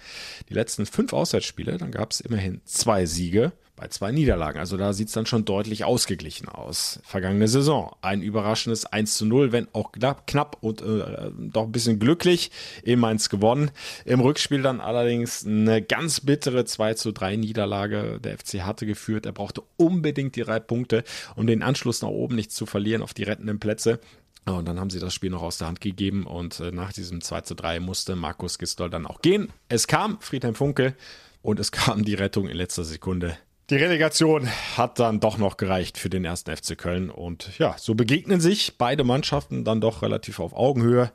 die 0.49 0.55
letzten 0.55 0.87
fünf 0.87 1.13
Auswärtsspiele, 1.13 1.79
dann 1.79 1.93
gab 1.93 2.11
es 2.11 2.21
immerhin 2.21 2.61
zwei 2.65 3.07
Siege 3.07 3.53
bei 3.81 3.89
zwei 3.89 4.13
Niederlagen. 4.13 4.59
Also 4.59 4.77
da 4.77 4.93
sieht 4.93 5.09
es 5.09 5.15
dann 5.15 5.25
schon 5.25 5.47
deutlich 5.47 5.85
ausgeglichen 5.85 6.51
aus. 6.51 7.01
Vergangene 7.03 7.49
Saison 7.49 7.97
ein 8.03 8.21
überraschendes 8.21 8.85
1 8.85 9.17
zu 9.17 9.25
0, 9.25 9.53
wenn 9.53 9.69
auch 9.73 9.93
knapp, 9.93 10.27
knapp 10.27 10.59
und 10.61 10.83
äh, 10.83 11.31
doch 11.39 11.65
ein 11.65 11.73
bisschen 11.73 11.99
glücklich 11.99 12.51
in 12.83 13.01
Mainz 13.01 13.31
gewonnen. 13.31 13.71
Im 14.05 14.21
Rückspiel 14.21 14.61
dann 14.61 14.83
allerdings 14.83 15.47
eine 15.47 15.81
ganz 15.81 16.21
bittere 16.21 16.67
2 16.67 16.93
zu 16.93 17.13
3 17.13 17.37
Niederlage. 17.37 18.21
Der 18.23 18.37
FC 18.37 18.61
hatte 18.61 18.85
geführt, 18.85 19.25
er 19.25 19.33
brauchte 19.33 19.63
unbedingt 19.79 20.37
die 20.37 20.43
drei 20.43 20.61
Punkte, 20.61 21.03
um 21.35 21.47
den 21.47 21.63
Anschluss 21.63 22.03
nach 22.03 22.11
oben 22.11 22.37
nicht 22.37 22.53
zu 22.53 22.67
verlieren 22.67 23.01
auf 23.01 23.15
die 23.15 23.23
rettenden 23.23 23.61
Plätze. 23.61 23.99
Und 24.45 24.69
dann 24.69 24.79
haben 24.79 24.91
sie 24.91 25.01
das 25.01 25.15
Spiel 25.15 25.31
noch 25.31 25.43
aus 25.43 25.57
der 25.57 25.69
Hand 25.69 25.81
gegeben 25.81 26.27
und 26.27 26.61
äh, 26.61 26.71
nach 26.71 26.93
diesem 26.93 27.23
2 27.23 27.41
zu 27.43 27.55
3 27.55 27.81
musste 27.81 28.15
Markus 28.15 28.59
Gistol 28.59 28.91
dann 28.91 29.07
auch 29.07 29.23
gehen. 29.23 29.51
Es 29.71 29.87
kam 29.87 30.21
Friedhelm 30.21 30.55
Funke 30.55 30.95
und 31.41 31.59
es 31.59 31.73
kam 31.73 32.05
die 32.05 32.15
Rettung 32.15 32.47
in 32.47 32.59
letzter 32.59 32.85
Sekunde 32.85 33.39
die 33.71 33.77
Relegation 33.77 34.49
hat 34.77 34.99
dann 34.99 35.21
doch 35.21 35.39
noch 35.39 35.57
gereicht 35.57 35.97
für 35.97 36.11
den 36.11 36.25
ersten 36.25 36.55
FC 36.55 36.77
Köln. 36.77 37.09
Und 37.09 37.57
ja, 37.59 37.77
so 37.79 37.95
begegnen 37.95 38.41
sich 38.41 38.77
beide 38.79 39.05
Mannschaften 39.05 39.65
dann 39.65 39.81
doch 39.81 40.03
relativ 40.03 40.41
auf 40.41 40.53
Augenhöhe, 40.53 41.13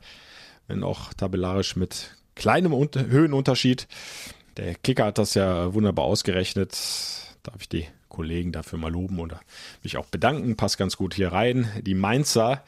wenn 0.66 0.82
auch 0.82 1.12
tabellarisch 1.12 1.76
mit 1.76 2.16
kleinem 2.34 2.72
Höhenunterschied. 2.72 3.86
Der 4.56 4.74
Kicker 4.74 5.06
hat 5.06 5.18
das 5.18 5.34
ja 5.34 5.74
wunderbar 5.74 6.06
ausgerechnet. 6.06 6.72
Darf 7.42 7.60
ich 7.60 7.68
die 7.68 7.86
Kollegen 8.08 8.52
dafür 8.52 8.78
mal 8.78 8.90
loben 8.90 9.20
oder 9.20 9.40
mich 9.82 9.98
auch 9.98 10.06
bedanken. 10.06 10.56
Passt 10.56 10.78
ganz 10.78 10.96
gut 10.96 11.14
hier 11.14 11.32
rein. 11.32 11.70
Die 11.82 11.94
Mainzer 11.94 12.64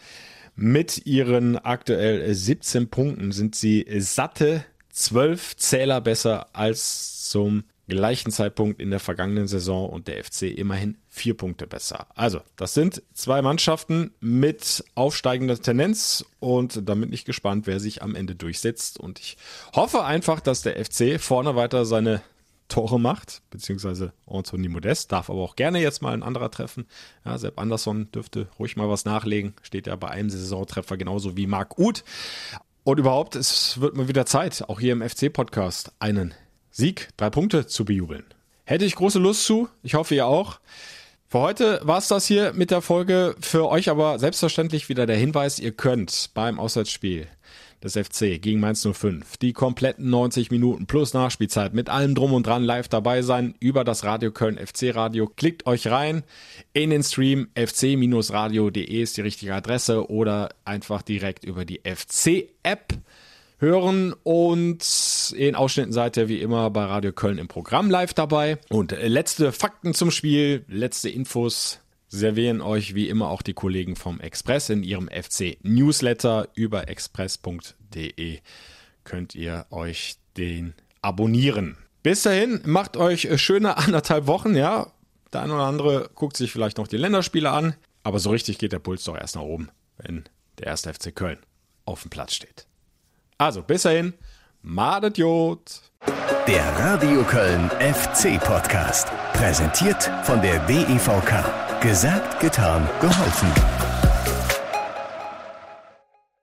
mit 0.54 1.06
ihren 1.06 1.56
aktuell 1.56 2.34
17 2.34 2.90
Punkten 2.90 3.32
sind 3.32 3.54
sie 3.54 3.86
satte 3.98 4.64
12 4.90 5.56
Zähler 5.56 6.00
besser 6.00 6.48
als 6.52 7.28
zum 7.30 7.64
gleichen 7.88 8.30
Zeitpunkt 8.30 8.80
in 8.80 8.90
der 8.90 9.00
vergangenen 9.00 9.48
Saison 9.48 9.88
und 9.88 10.08
der 10.08 10.22
FC 10.22 10.42
immerhin 10.42 10.98
vier 11.08 11.36
Punkte 11.36 11.66
besser. 11.66 12.06
Also, 12.14 12.40
das 12.56 12.74
sind 12.74 13.02
zwei 13.14 13.42
Mannschaften 13.42 14.12
mit 14.20 14.84
aufsteigender 14.94 15.58
Tendenz 15.58 16.24
und 16.38 16.88
damit 16.88 17.10
nicht 17.10 17.24
gespannt, 17.24 17.66
wer 17.66 17.80
sich 17.80 18.02
am 18.02 18.14
Ende 18.14 18.34
durchsetzt. 18.34 19.00
Und 19.00 19.18
ich 19.18 19.36
hoffe 19.74 20.04
einfach, 20.04 20.40
dass 20.40 20.62
der 20.62 20.82
FC 20.84 21.20
vorne 21.20 21.56
weiter 21.56 21.84
seine 21.84 22.22
Tore 22.68 23.00
macht, 23.00 23.40
beziehungsweise 23.50 24.12
Anthony 24.26 24.68
Modest, 24.68 25.10
darf 25.10 25.30
aber 25.30 25.40
auch 25.40 25.56
gerne 25.56 25.80
jetzt 25.80 26.02
mal 26.02 26.12
ein 26.12 26.22
anderer 26.22 26.50
treffen. 26.50 26.86
Ja, 27.24 27.38
Sepp 27.38 27.58
Andersson 27.58 28.12
dürfte 28.12 28.48
ruhig 28.58 28.76
mal 28.76 28.90
was 28.90 29.06
nachlegen, 29.06 29.54
steht 29.62 29.86
ja 29.86 29.96
bei 29.96 30.08
einem 30.08 30.28
Saisontreffer 30.28 30.98
genauso 30.98 31.36
wie 31.36 31.46
Marc 31.46 31.78
Uth. 31.78 32.04
Und 32.84 32.98
überhaupt, 32.98 33.36
es 33.36 33.80
wird 33.80 33.96
mal 33.96 34.08
wieder 34.08 34.26
Zeit, 34.26 34.64
auch 34.68 34.80
hier 34.80 34.92
im 34.92 35.06
FC-Podcast 35.06 35.92
einen 35.98 36.34
Sieg, 36.78 37.08
drei 37.16 37.28
Punkte 37.28 37.66
zu 37.66 37.84
bejubeln. 37.84 38.22
Hätte 38.64 38.84
ich 38.84 38.94
große 38.94 39.18
Lust 39.18 39.44
zu. 39.44 39.68
Ich 39.82 39.94
hoffe, 39.94 40.14
ihr 40.14 40.28
auch. 40.28 40.60
Für 41.26 41.40
heute 41.40 41.80
war 41.82 41.98
es 41.98 42.06
das 42.06 42.24
hier 42.24 42.52
mit 42.52 42.70
der 42.70 42.82
Folge. 42.82 43.34
Für 43.40 43.68
euch 43.68 43.90
aber 43.90 44.20
selbstverständlich 44.20 44.88
wieder 44.88 45.04
der 45.04 45.16
Hinweis, 45.16 45.58
ihr 45.58 45.72
könnt 45.72 46.30
beim 46.34 46.60
Auswärtsspiel 46.60 47.26
des 47.82 47.94
FC 47.94 48.40
gegen 48.40 48.60
Mainz 48.60 48.86
05 48.86 49.38
die 49.38 49.52
kompletten 49.52 50.08
90 50.08 50.52
Minuten 50.52 50.86
plus 50.86 51.14
Nachspielzeit 51.14 51.74
mit 51.74 51.90
allem 51.90 52.14
drum 52.14 52.32
und 52.32 52.46
dran 52.46 52.62
live 52.62 52.86
dabei 52.86 53.22
sein 53.22 53.56
über 53.58 53.82
das 53.82 54.04
Radio 54.04 54.30
Köln 54.30 54.56
FC 54.56 54.94
Radio. 54.94 55.26
Klickt 55.26 55.66
euch 55.66 55.88
rein 55.88 56.22
in 56.74 56.90
den 56.90 57.02
Stream 57.02 57.48
fc-radio.de 57.56 59.02
ist 59.02 59.16
die 59.16 59.22
richtige 59.22 59.52
Adresse 59.52 60.08
oder 60.08 60.50
einfach 60.64 61.02
direkt 61.02 61.44
über 61.44 61.64
die 61.64 61.80
FC 61.84 62.50
App 62.62 62.94
hören 63.58 64.14
und 64.22 65.34
in 65.36 65.54
Ausschnitten 65.54 65.92
seid 65.92 66.16
ihr 66.16 66.28
wie 66.28 66.40
immer 66.40 66.70
bei 66.70 66.84
Radio 66.84 67.12
Köln 67.12 67.38
im 67.38 67.48
Programm 67.48 67.90
live 67.90 68.14
dabei. 68.14 68.58
Und 68.70 68.92
letzte 68.92 69.52
Fakten 69.52 69.94
zum 69.94 70.10
Spiel, 70.10 70.64
letzte 70.68 71.08
Infos 71.10 71.80
servieren 72.08 72.60
euch 72.60 72.94
wie 72.94 73.08
immer 73.08 73.28
auch 73.28 73.42
die 73.42 73.54
Kollegen 73.54 73.96
vom 73.96 74.20
Express 74.20 74.70
in 74.70 74.82
ihrem 74.82 75.08
FC 75.08 75.58
Newsletter 75.62 76.48
über 76.54 76.88
express.de 76.88 78.40
könnt 79.04 79.34
ihr 79.34 79.66
euch 79.70 80.16
den 80.36 80.74
abonnieren. 81.02 81.76
Bis 82.02 82.22
dahin, 82.22 82.60
macht 82.64 82.96
euch 82.96 83.28
schöne 83.40 83.76
anderthalb 83.76 84.26
Wochen, 84.26 84.54
ja. 84.54 84.92
Der 85.32 85.42
eine 85.42 85.54
oder 85.54 85.64
andere 85.64 86.10
guckt 86.14 86.36
sich 86.36 86.52
vielleicht 86.52 86.78
noch 86.78 86.88
die 86.88 86.96
Länderspiele 86.96 87.50
an, 87.50 87.74
aber 88.02 88.18
so 88.18 88.30
richtig 88.30 88.58
geht 88.58 88.72
der 88.72 88.78
Puls 88.78 89.04
doch 89.04 89.16
erst 89.16 89.34
nach 89.34 89.42
oben, 89.42 89.68
wenn 89.98 90.24
der 90.58 90.68
erste 90.68 90.92
FC 90.92 91.14
Köln 91.14 91.38
auf 91.84 92.02
dem 92.02 92.10
Platz 92.10 92.34
steht. 92.34 92.67
Also, 93.40 93.62
bis 93.62 93.82
dahin, 93.82 94.14
Madet 94.62 95.16
Jod. 95.16 95.60
Der 96.48 96.64
Radio 96.76 97.22
Köln 97.22 97.70
FC 97.78 98.36
Podcast. 98.40 99.06
Präsentiert 99.32 100.10
von 100.24 100.42
der 100.42 100.58
DEVK. 100.66 101.80
Gesagt, 101.80 102.40
getan, 102.40 102.88
geholfen. 103.00 103.87